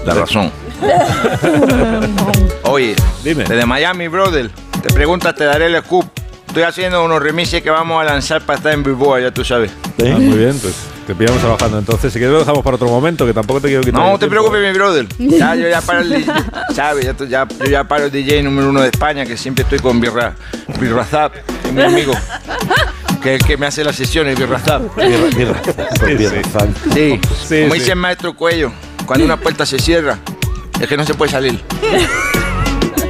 la 0.07 0.15
razón. 0.15 0.51
Oye, 2.65 2.95
Dime. 3.23 3.45
desde 3.45 3.67
Miami, 3.67 4.09
brother, 4.09 4.51
te 4.83 4.93
preguntas, 4.93 5.35
te 5.35 5.45
daré 5.45 5.67
el 5.67 5.83
scoop. 5.83 6.05
Estoy 6.47 6.63
haciendo 6.63 7.05
unos 7.05 7.21
remixes 7.21 7.63
que 7.63 7.71
vamos 7.71 8.01
a 8.01 8.05
lanzar 8.05 8.41
para 8.43 8.59
estar 8.59 8.73
en 8.73 8.83
Billboard, 8.85 9.23
ya 9.23 9.31
tú 9.33 9.45
sabes. 9.45 9.73
Ah, 9.99 10.19
muy 10.19 10.39
bien, 10.39 10.57
pues 10.63 10.73
te 11.05 11.13
pillamos 11.15 11.41
trabajando 11.41 11.79
entonces. 11.81 12.13
Si 12.13 12.19
quieres 12.21 12.33
lo 12.33 12.39
dejamos 12.41 12.63
para 12.63 12.77
otro 12.77 12.87
momento, 12.89 13.27
que 13.27 13.35
tampoco 13.35 13.61
te 13.61 13.69
quiero 13.69 13.83
quitar. 13.83 14.01
No, 14.01 14.13
no 14.13 14.19
te 14.21 14.29
preocupes, 14.29 14.61
mi 14.63 14.73
brother. 14.73 15.07
Ya, 15.19 15.57
yo 15.57 15.69
ya 15.69 15.81
paro 15.81 16.01
el 16.03 16.11
DJ, 16.11 16.33
¿sabes? 16.75 17.05
Ya, 17.07 17.27
ya- 17.27 17.49
yo 17.59 17.65
ya 17.65 17.85
paro 17.85 18.05
el 18.05 18.13
DJ 18.13 18.43
número 18.45 18.69
uno 18.71 18.81
de 18.83 18.89
España, 18.89 19.27
que 19.27 19.37
siempre 19.37 19.65
estoy 19.65 19.81
con 19.81 20.01
Birra, 20.01 20.35
Birrazap, 20.81 21.33
mi 21.73 21.83
amigo, 21.83 22.13
que 23.25 23.35
es 23.35 23.41
el 23.41 23.47
que 23.47 23.57
me 23.57 23.67
hace 23.67 23.83
las 23.83 23.97
sesiones, 23.97 24.39
Birrazap. 24.39 24.83
Sí, 26.95 27.19
Sí, 27.49 27.61
como 27.63 27.75
sí. 27.75 27.81
dice 27.81 27.91
el 27.93 27.97
maestro 27.97 28.35
Cuello, 28.37 28.71
cuando 29.07 29.25
una 29.25 29.37
puerta 29.39 29.67
se 29.67 29.79
cierra, 29.81 30.19
es 30.81 30.87
que 30.87 30.97
no 30.97 31.05
se 31.05 31.15
puede 31.15 31.33
salir. 31.33 31.61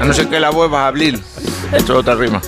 A 0.00 0.04
no 0.06 0.14
ser 0.14 0.28
que 0.28 0.40
la 0.40 0.50
vuelvas 0.50 0.80
a 0.80 0.86
abrir. 0.88 1.20
Esto 1.72 1.92
es 1.94 1.98
otra 1.98 2.14
rima. 2.14 2.40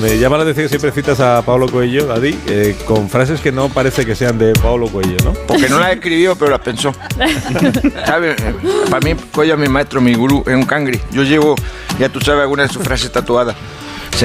Me 0.00 0.18
llama 0.18 0.36
la 0.36 0.42
atención 0.42 0.64
que 0.66 0.68
siempre 0.68 0.90
citas 0.92 1.20
a 1.20 1.40
Pablo 1.42 1.66
Coelho, 1.70 2.06
Daddy, 2.06 2.38
eh, 2.48 2.76
con 2.86 3.08
frases 3.08 3.40
que 3.40 3.50
no 3.50 3.70
parece 3.70 4.04
que 4.04 4.14
sean 4.14 4.36
de 4.38 4.52
Pablo 4.52 4.88
Coelho, 4.88 5.16
¿no? 5.24 5.32
Porque 5.32 5.68
no 5.70 5.78
las 5.78 5.92
escribió, 5.92 6.36
pero 6.36 6.50
las 6.50 6.60
pensó. 6.60 6.92
¿Sabes? 8.06 8.36
Eh, 8.42 8.54
Para 8.90 9.00
mí, 9.00 9.14
Coelho 9.32 9.54
es 9.54 9.60
mi 9.60 9.68
maestro, 9.68 10.02
mi 10.02 10.14
gurú, 10.14 10.42
es 10.46 10.54
un 10.54 10.64
cangri. 10.66 11.00
Yo 11.12 11.22
llevo, 11.22 11.54
ya 11.98 12.10
tú 12.10 12.20
sabes, 12.20 12.42
algunas 12.42 12.68
de 12.68 12.74
sus 12.74 12.82
frases 12.82 13.10
tatuadas. 13.10 13.56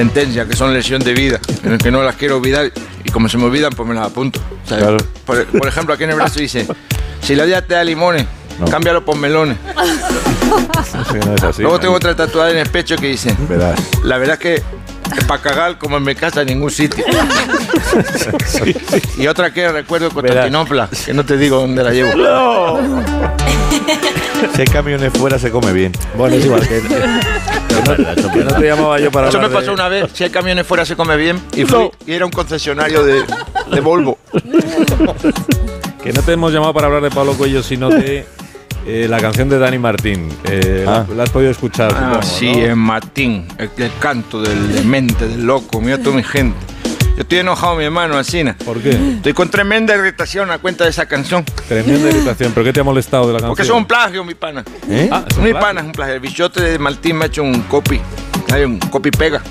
Sentencias, 0.00 0.48
que 0.48 0.56
son 0.56 0.72
lesión 0.72 1.02
de 1.02 1.12
vida, 1.12 1.38
que 1.82 1.90
no 1.90 2.02
las 2.02 2.16
quiero 2.16 2.38
olvidar. 2.38 2.72
Y 3.04 3.10
como 3.10 3.28
se 3.28 3.36
me 3.36 3.44
olvidan, 3.44 3.70
pues 3.70 3.86
me 3.86 3.94
las 3.94 4.06
apunto. 4.06 4.40
Por, 5.26 5.44
por 5.46 5.68
ejemplo, 5.68 5.92
aquí 5.92 6.04
en 6.04 6.10
el 6.10 6.16
brazo 6.16 6.40
dice, 6.40 6.66
si 7.20 7.34
la 7.34 7.44
vida 7.44 7.60
te 7.60 7.74
da 7.74 7.84
limones, 7.84 8.24
cámbialo 8.70 9.04
por 9.04 9.16
melones. 9.16 9.58
Sí, 11.10 11.16
no 11.24 11.34
es 11.34 11.42
así. 11.42 11.62
Luego 11.62 11.78
tengo 11.78 11.94
otra 11.94 12.16
tatuada 12.16 12.50
en 12.50 12.58
el 12.58 12.68
pecho 12.68 12.96
que 12.96 13.08
dice, 13.08 13.34
Verás. 13.48 13.78
la 14.02 14.18
verdad 14.18 14.34
es 14.34 14.40
que 14.40 14.62
para 15.26 15.40
cagar 15.42 15.78
como 15.78 15.96
en 15.96 16.02
mi 16.04 16.14
casa 16.14 16.42
en 16.42 16.48
ningún 16.48 16.70
sitio. 16.70 17.04
Y 19.16 19.26
otra 19.26 19.52
que 19.52 19.70
recuerdo 19.70 20.08
de 20.08 20.14
Constantinopla, 20.14 20.88
que 21.04 21.12
no 21.14 21.24
te 21.24 21.36
digo 21.36 21.58
dónde 21.60 21.82
la 21.84 21.90
llevo. 21.92 22.10
Si 24.54 24.60
hay 24.62 24.66
camiones 24.68 25.12
fuera 25.12 25.38
se 25.38 25.50
come 25.50 25.72
bien. 25.72 25.92
Bueno, 26.16 26.36
es 26.36 26.44
igual 26.44 26.66
que. 26.66 26.80
no 28.44 28.54
te 28.54 28.66
llamaba 28.66 28.98
yo 28.98 29.10
para 29.10 29.28
Eso 29.28 29.38
me 29.40 29.48
de- 29.48 29.54
pasó 29.54 29.72
una 29.72 29.88
vez, 29.88 30.10
si 30.14 30.24
hay 30.24 30.30
camiones 30.30 30.66
fuera 30.66 30.84
se 30.84 30.96
come 30.96 31.16
bien, 31.16 31.40
y 31.54 31.64
fui, 31.64 31.90
y 32.06 32.12
era 32.14 32.24
un 32.24 32.32
concesionario 32.32 33.04
de, 33.04 33.22
de 33.70 33.80
Volvo. 33.80 34.18
Que 36.02 36.12
no 36.12 36.22
te 36.22 36.32
hemos 36.32 36.52
llamado 36.52 36.72
para 36.72 36.86
hablar 36.86 37.02
de 37.02 37.10
Pablo 37.10 37.34
Coelho, 37.34 37.62
sino 37.62 37.90
de 37.90 38.24
eh, 38.86 39.06
la 39.08 39.18
canción 39.20 39.48
de 39.48 39.58
Dani 39.58 39.78
Martín. 39.78 40.28
Eh, 40.44 40.82
la- 40.86 41.06
la, 41.14 41.22
has 41.24 41.30
podido 41.30 41.50
escuchar. 41.50 41.92
Ah, 41.94 42.20
supongo, 42.20 42.22
sí, 42.22 42.52
¿no? 42.52 42.66
en 42.66 42.78
Martín, 42.78 43.48
el, 43.58 43.70
el 43.76 43.90
canto 43.98 44.40
del 44.42 44.72
demente, 44.72 45.26
del 45.28 45.44
loco, 45.44 45.80
mira 45.80 45.98
toda 45.98 46.16
mi 46.16 46.22
gente. 46.22 46.56
Yo 47.16 47.22
estoy 47.24 47.38
enojado, 47.40 47.76
mi 47.76 47.84
hermano, 47.84 48.16
Alcina. 48.16 48.56
¿Por 48.64 48.80
qué? 48.80 48.90
Estoy 49.16 49.34
con 49.34 49.50
tremenda 49.50 49.94
irritación 49.94 50.50
a 50.50 50.58
cuenta 50.58 50.84
de 50.84 50.90
esa 50.90 51.04
canción. 51.06 51.44
Tremenda 51.68 52.08
irritación. 52.08 52.52
¿Pero 52.54 52.64
qué 52.64 52.72
te 52.72 52.80
ha 52.80 52.84
molestado 52.84 53.26
de 53.26 53.34
la 53.34 53.38
canción? 53.40 53.50
Porque 53.50 53.62
es 53.62 53.70
un 53.70 53.84
plagio, 53.84 54.24
mi 54.24 54.34
pana. 54.34 54.64
¿Eh? 54.88 55.08
Ah, 55.12 55.24
es 55.28 55.36
un 55.36 55.44
mi 55.44 55.50
plagio. 55.50 55.66
pana 55.66 55.80
es 55.80 55.86
un 55.86 55.92
plagio. 55.92 56.14
El 56.14 56.20
bichote 56.20 56.62
de 56.62 56.78
Martín 56.78 57.16
me 57.16 57.24
ha 57.24 57.26
hecho 57.26 57.42
un 57.42 57.60
copy. 57.62 58.00
Hay 58.50 58.64
un 58.64 58.78
copy 58.78 59.10
pega. 59.10 59.42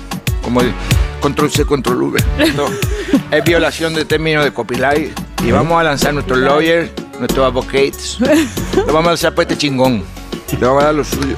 Como 0.42 0.62
el 0.62 0.72
control 1.20 1.50
C, 1.52 1.64
control 1.64 2.02
V. 2.02 2.24
Esto 2.40 2.66
es 3.30 3.44
violación 3.44 3.94
de 3.94 4.04
términos 4.04 4.42
de 4.42 4.52
copyright. 4.52 5.16
Y 5.44 5.52
vamos 5.52 5.78
a 5.80 5.84
lanzar 5.84 6.12
nuestros 6.12 6.38
lawyers, 6.40 6.90
nuestros 7.20 7.46
advocates. 7.46 8.18
Lo 8.76 8.86
vamos 8.86 9.04
a 9.06 9.10
lanzar 9.10 9.34
por 9.34 9.42
este 9.42 9.56
chingón. 9.56 10.02
Le 10.58 10.66
vamos 10.66 10.82
a 10.82 10.86
dar 10.86 10.94
lo 10.94 11.04
suyo. 11.04 11.36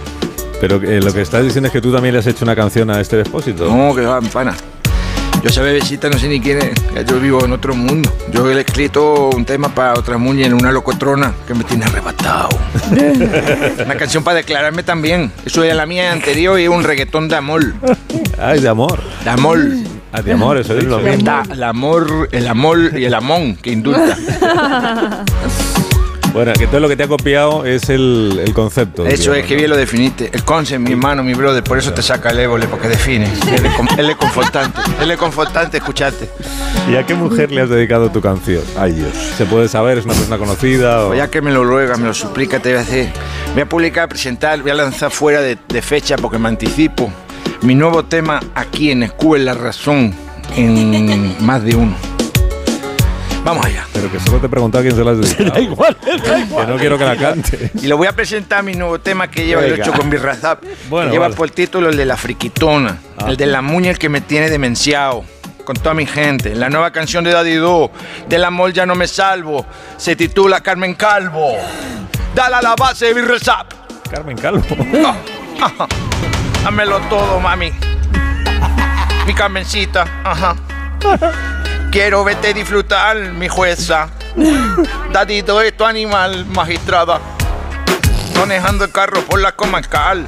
Pero 0.61 0.77
eh, 0.77 1.01
lo 1.01 1.13
que 1.13 1.21
estás 1.23 1.43
diciendo 1.45 1.67
es 1.67 1.73
que 1.73 1.81
tú 1.81 1.93
también 1.93 2.15
le 2.15 2.21
has 2.21 2.27
hecho 2.27 2.45
una 2.45 2.55
canción 2.57 2.89
a 2.91 3.01
este 3.01 3.17
depósito. 3.17 3.67
No, 3.67 3.95
que 3.95 4.03
va, 4.03 4.21
pana. 4.21 4.55
Yo 5.43 5.49
esa 5.49 5.61
bebecita 5.63 6.09
no 6.09 6.17
sé 6.19 6.29
ni 6.29 6.41
quién 6.41 6.59
es. 6.59 7.05
Yo 7.07 7.19
vivo 7.19 7.45
en 7.45 7.51
otro 7.53 7.75
mundo. 7.75 8.09
Yo 8.31 8.47
le 8.47 8.55
he 8.55 8.61
escrito 8.61 9.31
un 9.31 9.45
tema 9.45 9.75
para 9.75 9.95
otra 9.95 10.17
muña 10.17 10.47
en 10.47 10.55
una 10.55 10.71
locotrona 10.71 11.35
que 11.49 11.55
me 11.55 11.65
tiene 11.65 11.85
arrebatado. 11.85 12.49
una 13.85 13.97
canción 13.97 14.23
para 14.23 14.37
declararme 14.37 14.85
también. 14.85 15.33
Eso 15.45 15.65
era 15.65 15.75
la 15.75 15.85
mía 15.85 16.13
anterior 16.13 16.61
y 16.61 16.65
es 16.65 16.69
un 16.69 16.85
reggaetón 16.85 17.29
de 17.29 17.35
amor. 17.35 17.75
Ay, 18.39 18.61
de 18.61 18.69
amor. 18.69 19.01
De 19.25 19.31
amor. 19.31 19.59
Ah, 20.13 20.23
de 20.23 20.33
amor, 20.33 20.59
eso 20.59 20.77
es 20.77 20.85
lo 20.85 21.01
mismo. 21.01 21.25
Da- 21.25 21.43
el 21.51 21.63
amor, 21.65 22.29
el 22.31 22.47
amor 22.47 22.97
y 22.97 23.05
el 23.05 23.15
amón 23.15 23.57
que 23.57 23.73
indulta. 23.73 24.17
Bueno, 26.33 26.53
que 26.55 26.67
todo 26.67 26.81
lo 26.81 26.89
que 26.89 26.97
te 26.97 27.03
ha 27.03 27.09
copiado 27.09 27.67
es 27.67 27.91
el, 27.91 28.41
el 28.43 28.55
concepto. 28.55 29.07
Eso 29.07 29.17
digamos, 29.17 29.39
es 29.39 29.47
que 29.47 29.55
bien 29.55 29.69
lo 29.69 29.77
definiste. 29.77 30.31
El 30.33 30.45
concept, 30.45 30.81
mi 30.81 30.93
hermano, 30.93 31.23
mi 31.23 31.35
brother, 31.35 31.63
por 31.63 31.77
eso 31.77 31.93
te 31.93 32.01
saca 32.01 32.31
el 32.31 32.39
ébole, 32.39 32.67
porque 32.69 32.89
define. 32.89 33.27
Él 33.27 33.67
es, 33.67 33.99
él 33.99 34.11
es 34.11 34.17
confortante. 34.17 34.81
Él 35.01 35.11
es 35.11 35.19
confortante, 35.19 35.77
escucharte. 35.77 36.31
¿Y 36.91 36.97
a 36.97 37.05
qué 37.05 37.15
mujer 37.15 37.53
le 37.53 37.61
has 37.61 37.69
dedicado 37.69 38.11
tu 38.11 38.23
canción? 38.23 38.63
Ay, 38.79 38.93
Dios. 38.93 39.13
¿Se 39.37 39.45
puede 39.45 39.69
saber? 39.69 39.99
¿Es 39.99 40.07
una 40.07 40.15
persona 40.15 40.39
conocida? 40.39 41.05
O... 41.05 41.09
Pues 41.09 41.19
ya 41.19 41.29
que 41.29 41.43
me 41.43 41.53
lo 41.53 41.65
ruega, 41.65 41.97
me 41.97 42.07
lo 42.07 42.15
suplica, 42.15 42.61
te 42.61 42.71
voy 42.71 42.79
a 42.79 42.81
hacer. 42.83 43.13
Voy 43.53 43.63
a 43.63 43.69
publicar, 43.69 44.09
presentar, 44.09 44.63
voy 44.63 44.71
a 44.71 44.75
lanzar 44.75 45.11
fuera 45.11 45.43
de, 45.43 45.59
de 45.69 45.83
fecha 45.83 46.17
porque 46.17 46.39
me 46.39 46.49
anticipo. 46.49 47.13
Mi 47.61 47.75
nuevo 47.75 48.05
tema 48.05 48.41
aquí 48.55 48.91
en 48.91 49.03
Escuela 49.03 49.53
Razón, 49.53 50.15
en 50.57 51.37
más 51.45 51.63
de 51.63 51.77
uno. 51.77 52.12
Vamos 53.45 53.67
allá. 53.67 53.85
Pero 53.93 54.11
que 54.11 54.21
solo 54.21 54.39
te 54.39 54.47
he 54.47 54.49
preguntado 54.49 54.81
a 54.81 54.85
quién 54.85 54.95
se 54.97 55.03
la 55.05 55.11
has 55.13 55.19
dedicado. 55.19 55.61
igual, 55.61 55.97
Que 55.97 56.67
no 56.67 56.77
quiero 56.77 56.97
que 56.97 57.05
la 57.05 57.17
cante. 57.17 57.71
Y 57.75 57.87
lo 57.89 57.97
voy 57.97 58.07
a 58.07 58.13
presentar 58.13 58.63
mi 58.63 58.75
nuevo 58.75 59.01
tema 59.01 59.29
que 59.29 59.45
lleva 59.45 59.63
el 59.65 59.73
Venga. 59.73 59.85
8 59.89 59.93
con 59.99 60.11
Birrazap. 60.11 60.63
Bueno, 60.89 61.09
que 61.09 61.13
lleva 61.15 61.25
vale. 61.27 61.35
por 61.37 61.51
título 61.51 61.89
el 61.89 61.97
de 61.97 62.07
la 62.07 62.17
friquitona, 62.17 62.99
Ah. 63.19 63.27
el 63.29 63.37
de 63.37 63.47
la 63.47 63.61
muña 63.63 63.91
el 63.91 63.99
que 63.99 64.09
me 64.09 64.21
tiene 64.21 64.49
demenciado. 64.49 65.25
Con 65.65 65.77
toda 65.77 65.95
mi 65.95 66.07
gente, 66.07 66.57
la 66.57 66.69
nueva 66.71 66.91
canción 66.91 67.23
de 67.23 67.31
Daddy 67.31 67.55
Do, 67.55 67.93
Del 68.29 68.45
amor 68.45 68.73
ya 68.73 68.85
no 68.85 68.97
me 68.97 69.07
salvo, 69.07 69.65
se 69.97 70.17
titula 70.17 70.61
Carmen 70.61 70.95
Calvo. 70.95 71.53
Dale 72.35 72.57
a 72.57 72.63
la 72.63 72.75
base 72.75 73.07
de 73.07 73.15
Birrazap. 73.15 73.73
Carmen 74.11 74.37
Calvo. 74.37 74.65
Ajá. 75.61 75.87
Dámelo 76.65 76.99
todo, 77.09 77.39
mami. 77.41 77.73
Mi 79.27 79.35
Carmencita, 79.35 80.05
ajá. 80.25 80.57
Quiero 81.93 82.25
verte 82.25 82.55
disfrutar, 82.55 83.19
mi 83.19 83.49
jueza. 83.49 84.09
Dadito 85.13 85.61
es 85.61 85.77
tu 85.77 85.85
animal, 85.85 86.47
magistrada. 86.47 87.21
Manejando 88.35 88.87
el 88.87 88.91
carro 88.91 89.21
por 89.21 89.39
la 89.39 89.53
comarcal. 89.53 90.27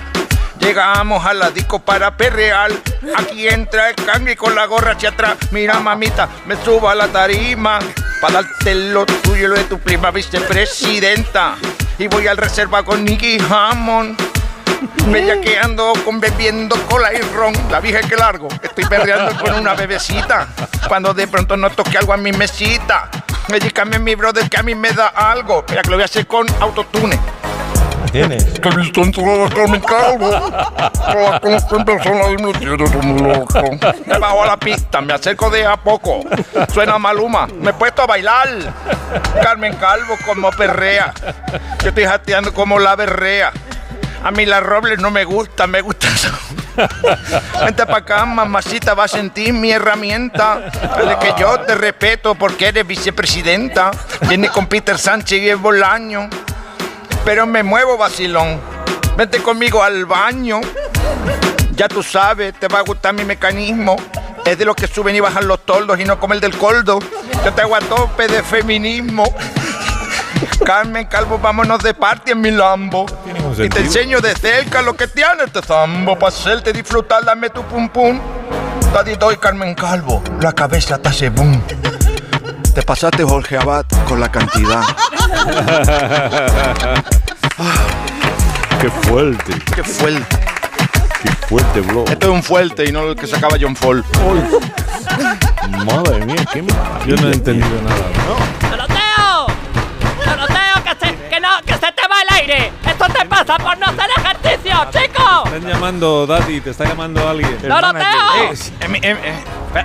Llegamos 0.61 1.24
a 1.24 1.33
la 1.33 1.50
disco 1.50 1.79
para 1.79 2.18
perrear. 2.18 2.70
Aquí 3.16 3.48
entra 3.48 3.88
el 3.88 3.96
cangre 3.96 4.37
con 4.37 4.55
la 4.55 4.66
gorra 4.66 4.92
hacia 4.92 5.09
atrás. 5.09 5.38
Mira, 5.53 5.81
mamita, 5.81 6.29
me 6.44 6.62
subo 6.62 6.90
a 6.90 6.94
la 6.94 7.09
tarima. 7.09 7.79
Para 8.20 8.42
darte 8.42 8.74
lo 8.74 9.07
tuyo 9.07 9.46
y 9.46 9.48
lo 9.48 9.55
de 9.55 9.64
tu 9.64 9.79
prima 9.79 10.11
vicepresidenta. 10.11 11.55
Y 11.98 12.09
voy 12.09 12.27
al 12.27 12.37
reserva 12.37 12.83
con 12.83 13.03
Nicky 13.07 13.38
Hammond. 13.48 14.34
Bellaqueando 15.07 15.92
con 16.05 16.20
bebiendo 16.20 16.77
cola 16.87 17.12
y 17.12 17.20
ron. 17.35 17.55
La 17.70 17.81
vieja 17.81 18.01
que 18.01 18.16
largo. 18.16 18.49
Estoy 18.62 18.85
perreando 18.85 19.37
con 19.42 19.55
una 19.55 19.75
bebecita. 19.75 20.49
Cuando 20.88 21.14
de 21.14 21.27
pronto 21.27 21.57
no 21.57 21.70
toque 21.70 21.99
algo 21.99 22.12
a 22.12 22.16
mi 22.16 22.33
mesita. 22.33 23.11
Me 23.49 23.59
dígame 23.59 23.99
mi 23.99 24.14
brother 24.14 24.49
que 24.49 24.57
a 24.57 24.62
mí 24.62 24.75
me 24.75 24.92
da 24.92 25.09
algo. 25.09 25.64
Mira 25.68 25.83
que 25.83 25.90
lo 25.90 25.97
voy 25.97 26.03
a 26.03 26.07
hacer 26.07 26.27
con 26.27 26.47
autotune. 26.61 27.18
Tienes. 28.12 28.44
Que 28.61 28.68
he 28.68 28.77
visto 28.77 29.03
entrar 29.03 29.53
con 29.53 29.70
mi 29.73 29.81
calvo. 29.81 30.31
Todas 30.31 31.40
conozco 31.40 31.77
en 31.77 31.85
persona 31.85 32.31
y 32.31 32.37
me 32.42 32.53
tiene 32.53 32.77
como 32.77 33.29
loco. 33.29 33.61
Me 34.07 34.18
bajo 34.18 34.42
a 34.44 34.47
la 34.47 34.57
pista, 34.57 35.01
me 35.01 35.14
acerco 35.14 35.51
de 35.51 35.66
a 35.66 35.77
poco. 35.77 36.20
Suena 36.73 36.97
Maluma, 36.99 37.49
me 37.49 37.70
he 37.70 37.73
puesto 37.73 38.03
a 38.03 38.07
bailar. 38.07 38.49
Carmen 39.42 39.75
Calvo 39.77 40.14
como 40.25 40.51
perrea. 40.51 41.12
Yo 41.83 41.88
estoy 41.88 42.05
jateando 42.05 42.55
como 42.55 42.79
la 42.79 42.94
berrea. 42.94 43.53
A 44.25 44.31
mí 44.31 44.47
las 44.47 44.63
robles 44.63 44.99
no 44.99 45.11
me 45.11 45.25
gustan, 45.25 45.71
me 45.71 45.83
gustan. 45.83 46.11
Vente 47.61 47.85
para 47.85 47.99
acá, 47.99 48.25
mamacita, 48.25 48.95
va 48.95 49.05
a 49.05 49.09
sentir 49.09 49.53
mi 49.53 49.71
herramienta. 49.71 50.71
Dale 50.97 51.19
que 51.19 51.35
yo 51.39 51.61
te 51.61 51.75
respeto 51.75 52.35
porque 52.35 52.69
eres 52.69 52.87
vicepresidenta. 52.87 53.91
Viene 54.23 54.49
con 54.49 54.67
Peter 54.67 54.99
Sánchez 54.99 55.43
y 55.43 55.51
el 55.51 55.59
Bolaño. 55.59 56.31
Pero 57.23 57.47
me 57.47 57.63
muevo, 57.63 57.99
vacilón. 57.99 58.63
Vente 59.15 59.43
conmigo 59.43 59.83
al 59.83 60.07
baño. 60.07 60.63
Ya 61.73 61.87
tú 61.87 62.03
sabes, 62.03 62.55
te 62.59 62.67
va 62.69 62.79
a 62.79 62.83
gustar 62.83 63.13
mi 63.13 63.25
mecanismo. 63.25 63.97
Es 64.47 64.57
de 64.57 64.65
los 64.65 64.75
que 64.75 64.87
suben 64.87 65.15
y 65.15 65.21
bajan 65.21 65.47
los 65.47 65.67
toldos 65.67 66.01
y 66.01 66.05
no 66.05 66.19
como 66.19 66.33
el 66.33 66.41
del 66.41 66.57
coldo. 66.57 66.99
Yo 67.45 67.53
te 67.53 67.61
hago 67.61 67.77
a 67.77 67.81
tope 67.81 68.27
de 68.27 68.43
feminismo. 68.43 69.25
Carmen 70.64 71.07
Calvo, 71.07 71.38
vámonos 71.38 71.83
de 71.83 71.94
party 71.94 72.33
en 72.33 72.40
mi 72.40 72.50
Lambo. 72.50 73.07
Y 73.59 73.68
te 73.68 73.80
enseño 73.80 74.20
de 74.20 74.35
cerca 74.35 74.83
lo 74.83 74.94
que 74.94 75.07
tiene 75.07 75.44
este 75.46 75.62
zambo. 75.62 76.18
Para 76.18 76.35
hacerte 76.35 76.72
disfrutar, 76.72 77.24
dame 77.24 77.50
tu 77.50 77.62
pum 77.62 77.88
pum. 77.88 78.18
Dadito 78.92 79.30
y 79.33 79.37
Carmen 79.37 79.74
Calvo, 79.74 80.22
la 80.40 80.52
cabeza 80.52 80.98
te 80.98 81.09
hace 81.09 81.28
boom. 81.28 81.61
Te 82.74 82.83
pasaste, 82.83 83.24
Jorge 83.24 83.57
Abad, 83.57 83.85
con 84.07 84.20
la 84.20 84.30
cantidad. 84.30 84.83
Qué 88.80 88.90
fuerte. 88.90 89.52
Qué 89.74 89.83
fuerte. 89.83 90.37
Qué 91.22 91.30
fuerte, 91.48 91.80
bro. 91.80 92.04
Esto 92.07 92.26
es 92.26 92.33
un 92.33 92.42
fuerte 92.42 92.85
y 92.85 92.92
no 92.92 93.09
el 93.09 93.16
que 93.16 93.26
sacaba 93.26 93.57
John 93.61 93.74
Fall. 93.74 94.04
Madre 95.87 96.24
mía, 96.26 96.44
qué 96.52 96.62
Yo 97.07 97.16
no 97.16 97.28
he 97.28 97.33
entendido 97.33 97.80
nada. 97.83 98.70
¡Doroteo! 98.70 98.93
¡Esto 103.44 103.57
te 103.59 103.62
pasa 103.62 103.76
por 103.76 103.78
no 103.78 103.87
hacer 103.87 104.11
ejercicio, 104.16 104.74
chico! 104.90 105.42
Están 105.44 105.68
llamando, 105.68 106.26
Daddy, 106.26 106.62
te 106.62 106.70
está 106.70 106.85
llamando 106.87 107.28
alguien. 107.28 107.61
¡Doroteo! 107.61 108.54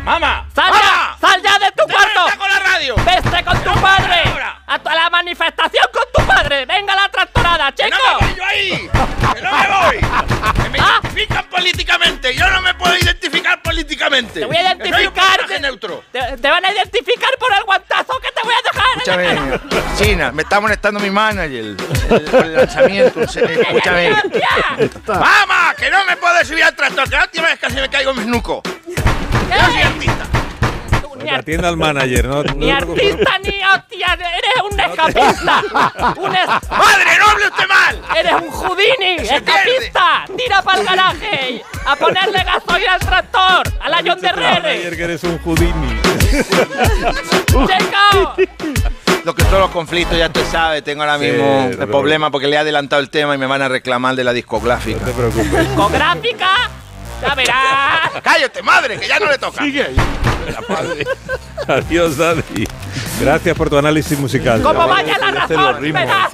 ¡Mamá! 0.05 0.45
¡Sal 0.55 0.71
ya! 0.71 1.17
¡Sal 1.19 1.41
ya 1.43 1.59
de 1.59 1.71
tu 1.73 1.85
cuarto! 1.91 2.37
con 2.37 2.49
la 2.49 2.59
radio! 2.59 2.95
¡Veste 3.05 3.43
con 3.43 3.57
tu 3.61 3.81
padre! 3.81 4.23
¡A 4.69 4.77
tu- 4.79 4.87
a 4.89 4.95
la 4.95 5.09
manifestación 5.09 5.85
con 5.91 6.03
tu 6.13 6.27
padre! 6.31 6.65
¡Venga 6.65 6.95
la 6.95 7.09
tractorada, 7.09 7.73
chico! 7.73 7.89
¡Que 7.89 7.95
no 8.13 8.19
me 8.19 8.27
voy 8.27 8.35
yo 8.37 8.45
ahí! 8.45 8.89
¡Que 9.33 9.41
no 9.41 9.51
me 9.51 9.67
voy! 9.67 9.97
¡Que 10.63 10.69
me 10.69 10.77
identifican 11.01 11.45
políticamente! 11.49 12.35
¡Yo 12.35 12.49
no 12.51 12.61
me 12.61 12.73
puedo 12.75 12.95
identificar 12.95 13.61
políticamente! 13.63 14.41
Te 14.41 14.45
voy 14.45 14.57
a 14.57 14.59
Que 14.59 14.65
soy 14.67 14.77
un 14.77 14.87
identificar. 14.95 15.37
personaje 15.37 15.59
neutro. 15.61 16.03
Te, 16.11 16.19
te 16.37 16.49
van 16.49 16.63
a 16.65 16.71
identificar 16.71 17.29
por 17.39 17.51
el 17.55 17.63
guantazo 17.63 18.19
que 18.21 18.31
te 18.31 18.41
voy 18.43 18.53
a 18.53 18.71
dejar. 18.71 19.17
en 19.17 19.53
Escúchame, 19.53 19.95
China, 19.97 20.31
me 20.31 20.43
está 20.43 20.59
molestando 20.59 20.99
mi 20.99 21.09
manager. 21.09 21.49
El, 22.09 22.35
el 22.43 22.55
lanzamiento. 22.55 23.27
se- 23.27 23.43
Escúchame. 23.61 24.11
¡Mamá! 25.07 25.73
¡Que 25.77 25.89
no 25.89 26.05
me 26.05 26.15
puedo 26.17 26.45
subir 26.45 26.63
al 26.63 26.75
tractor! 26.75 27.09
¡Que 27.09 27.15
la 27.15 27.23
última 27.23 27.47
vez 27.47 27.59
casi 27.59 27.75
me 27.77 27.89
caigo 27.89 28.11
en 28.11 28.17
mi 28.17 28.23
snuco! 28.23 28.61
Yo 28.85 29.65
soy 29.71 29.81
artista. 29.81 30.25
Pues 31.19 31.33
atienda 31.33 31.67
al 31.69 31.77
manager, 31.77 32.25
¿no? 32.25 32.43
Ni 32.43 32.71
artista 32.71 33.37
ni 33.43 33.61
hostia, 33.63 34.13
eres 34.13 34.71
un 34.71 34.79
escapista. 34.79 35.63
Un 36.17 36.35
es- 36.35 36.69
¡Madre, 36.69 37.17
no 37.19 37.29
hable 37.29 37.47
usted 37.47 37.67
mal! 37.67 38.01
Eres 38.17 38.33
un 38.33 38.49
Houdini, 38.49 39.15
escapista. 39.21 40.25
Tira 40.37 40.61
para 40.61 40.79
el 40.81 40.85
garaje 40.87 41.61
a 41.85 41.95
ponerle 41.95 42.43
gasoil 42.43 42.87
al 42.87 42.99
tractor, 42.99 43.63
a 43.81 43.89
la 43.89 43.97
John 44.05 44.19
de 44.21 44.31
Rere. 44.31 44.95
que 44.95 45.03
eres 45.03 45.23
un 45.23 45.37
Houdini. 45.39 45.99
Chico, 47.47 48.35
Lo 49.25 49.35
que 49.35 49.43
son 49.43 49.59
los 49.59 49.69
conflictos, 49.71 50.17
ya 50.17 50.29
tú 50.29 50.39
sabes, 50.51 50.83
tengo 50.83 51.01
ahora 51.03 51.17
Sí, 51.19 51.25
mismo 51.25 51.67
te 51.75 51.83
el 51.83 51.89
problema 51.89 52.31
porque 52.31 52.47
le 52.47 52.55
he 52.55 52.59
adelantado 52.59 53.01
el 53.01 53.09
tema 53.09 53.35
y 53.35 53.37
me 53.37 53.45
van 53.47 53.61
a 53.61 53.67
reclamar 53.67 54.15
de 54.15 54.23
la 54.23 54.33
discográfica. 54.33 54.99
No 55.01 55.05
te 55.07 55.13
preocupes. 55.13 55.67
discográfica, 55.67 56.49
ya 57.21 57.35
verás. 57.35 58.11
¡Cállate, 58.23 58.61
madre, 58.61 58.99
que 58.99 59.07
ya 59.07 59.19
no 59.19 59.29
le 59.29 59.37
toca! 59.37 59.63
Adiós, 61.67 62.17
Daddy. 62.17 62.65
Gracias 63.21 63.55
por 63.55 63.69
tu 63.69 63.77
análisis 63.77 64.17
musical. 64.17 64.61
Como 64.61 64.87
vaya 64.87 65.17
la 65.17 65.31
razón, 65.31 65.63
los 65.63 65.79
ritmos, 65.79 66.01
verás. 66.01 66.33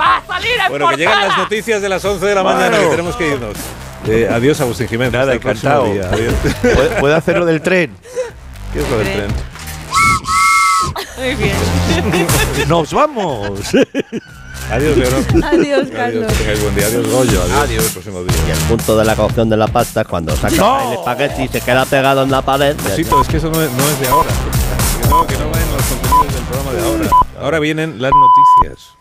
Va 0.00 0.16
a 0.16 0.26
salir 0.26 0.52
en 0.52 0.68
Bueno, 0.68 0.88
que 0.88 0.96
llegan 0.96 1.28
las 1.28 1.38
noticias 1.38 1.82
de 1.82 1.88
las 1.88 2.04
11 2.04 2.24
de 2.26 2.34
la 2.34 2.42
mañana 2.42 2.78
que 2.78 2.86
tenemos 2.86 3.16
que 3.16 3.28
irnos. 3.28 3.56
Eh, 4.06 4.28
adiós, 4.30 4.60
Agustín 4.60 4.88
Jiménez. 4.88 5.12
Nada, 5.12 5.34
encantado. 5.34 5.92
día. 5.92 6.08
Adiós. 6.10 6.34
¿Puedo, 6.62 6.90
puedo 7.00 7.16
hacer 7.16 7.38
lo 7.38 7.44
del 7.46 7.60
tren? 7.60 7.94
¿Qué 8.72 8.80
es 8.80 8.88
lo 8.88 8.98
del 8.98 9.12
tren? 9.12 9.28
Muy 11.18 11.34
bien. 11.34 11.56
¡Nos 12.68 12.92
vamos! 12.92 13.60
Adiós, 14.70 14.96
Leonor. 14.98 15.24
Adiós, 15.44 15.88
Carlos. 15.90 16.26
Que 16.32 16.38
tengáis 16.38 16.62
buen 16.62 16.74
día. 16.74 16.86
Adiós, 16.86 17.06
Goyo. 17.10 17.42
Adiós. 17.42 17.58
Adiós. 17.62 17.84
El 17.86 17.92
próximo 17.92 18.22
día. 18.22 18.52
El 18.54 18.58
punto 18.68 18.96
de 18.98 19.04
la 19.04 19.16
cocción 19.16 19.48
de 19.48 19.56
la 19.56 19.66
pasta 19.68 20.02
es 20.02 20.06
cuando 20.08 20.36
saca 20.36 20.56
No. 20.56 20.92
el 20.92 20.98
espagueti 20.98 21.42
y 21.44 21.48
se 21.48 21.60
queda 21.60 21.84
pegado 21.86 22.22
en 22.22 22.30
la 22.30 22.42
pared. 22.42 22.76
Besito, 22.84 23.20
es 23.22 23.28
que 23.28 23.38
eso 23.38 23.50
no 23.50 23.62
es, 23.62 23.70
no 23.72 23.88
es 23.88 24.00
de 24.00 24.08
ahora. 24.08 24.28
Que 25.02 25.08
no, 25.08 25.26
que 25.26 25.36
no 25.38 25.50
va 25.50 25.60
en 25.60 25.72
los 25.72 25.82
contenidos 25.86 26.34
del 26.34 26.42
programa 26.44 26.72
de 26.72 26.82
ahora. 26.82 27.10
Ahora 27.40 27.58
vienen 27.60 28.02
las 28.02 28.12
noticias. 28.12 28.97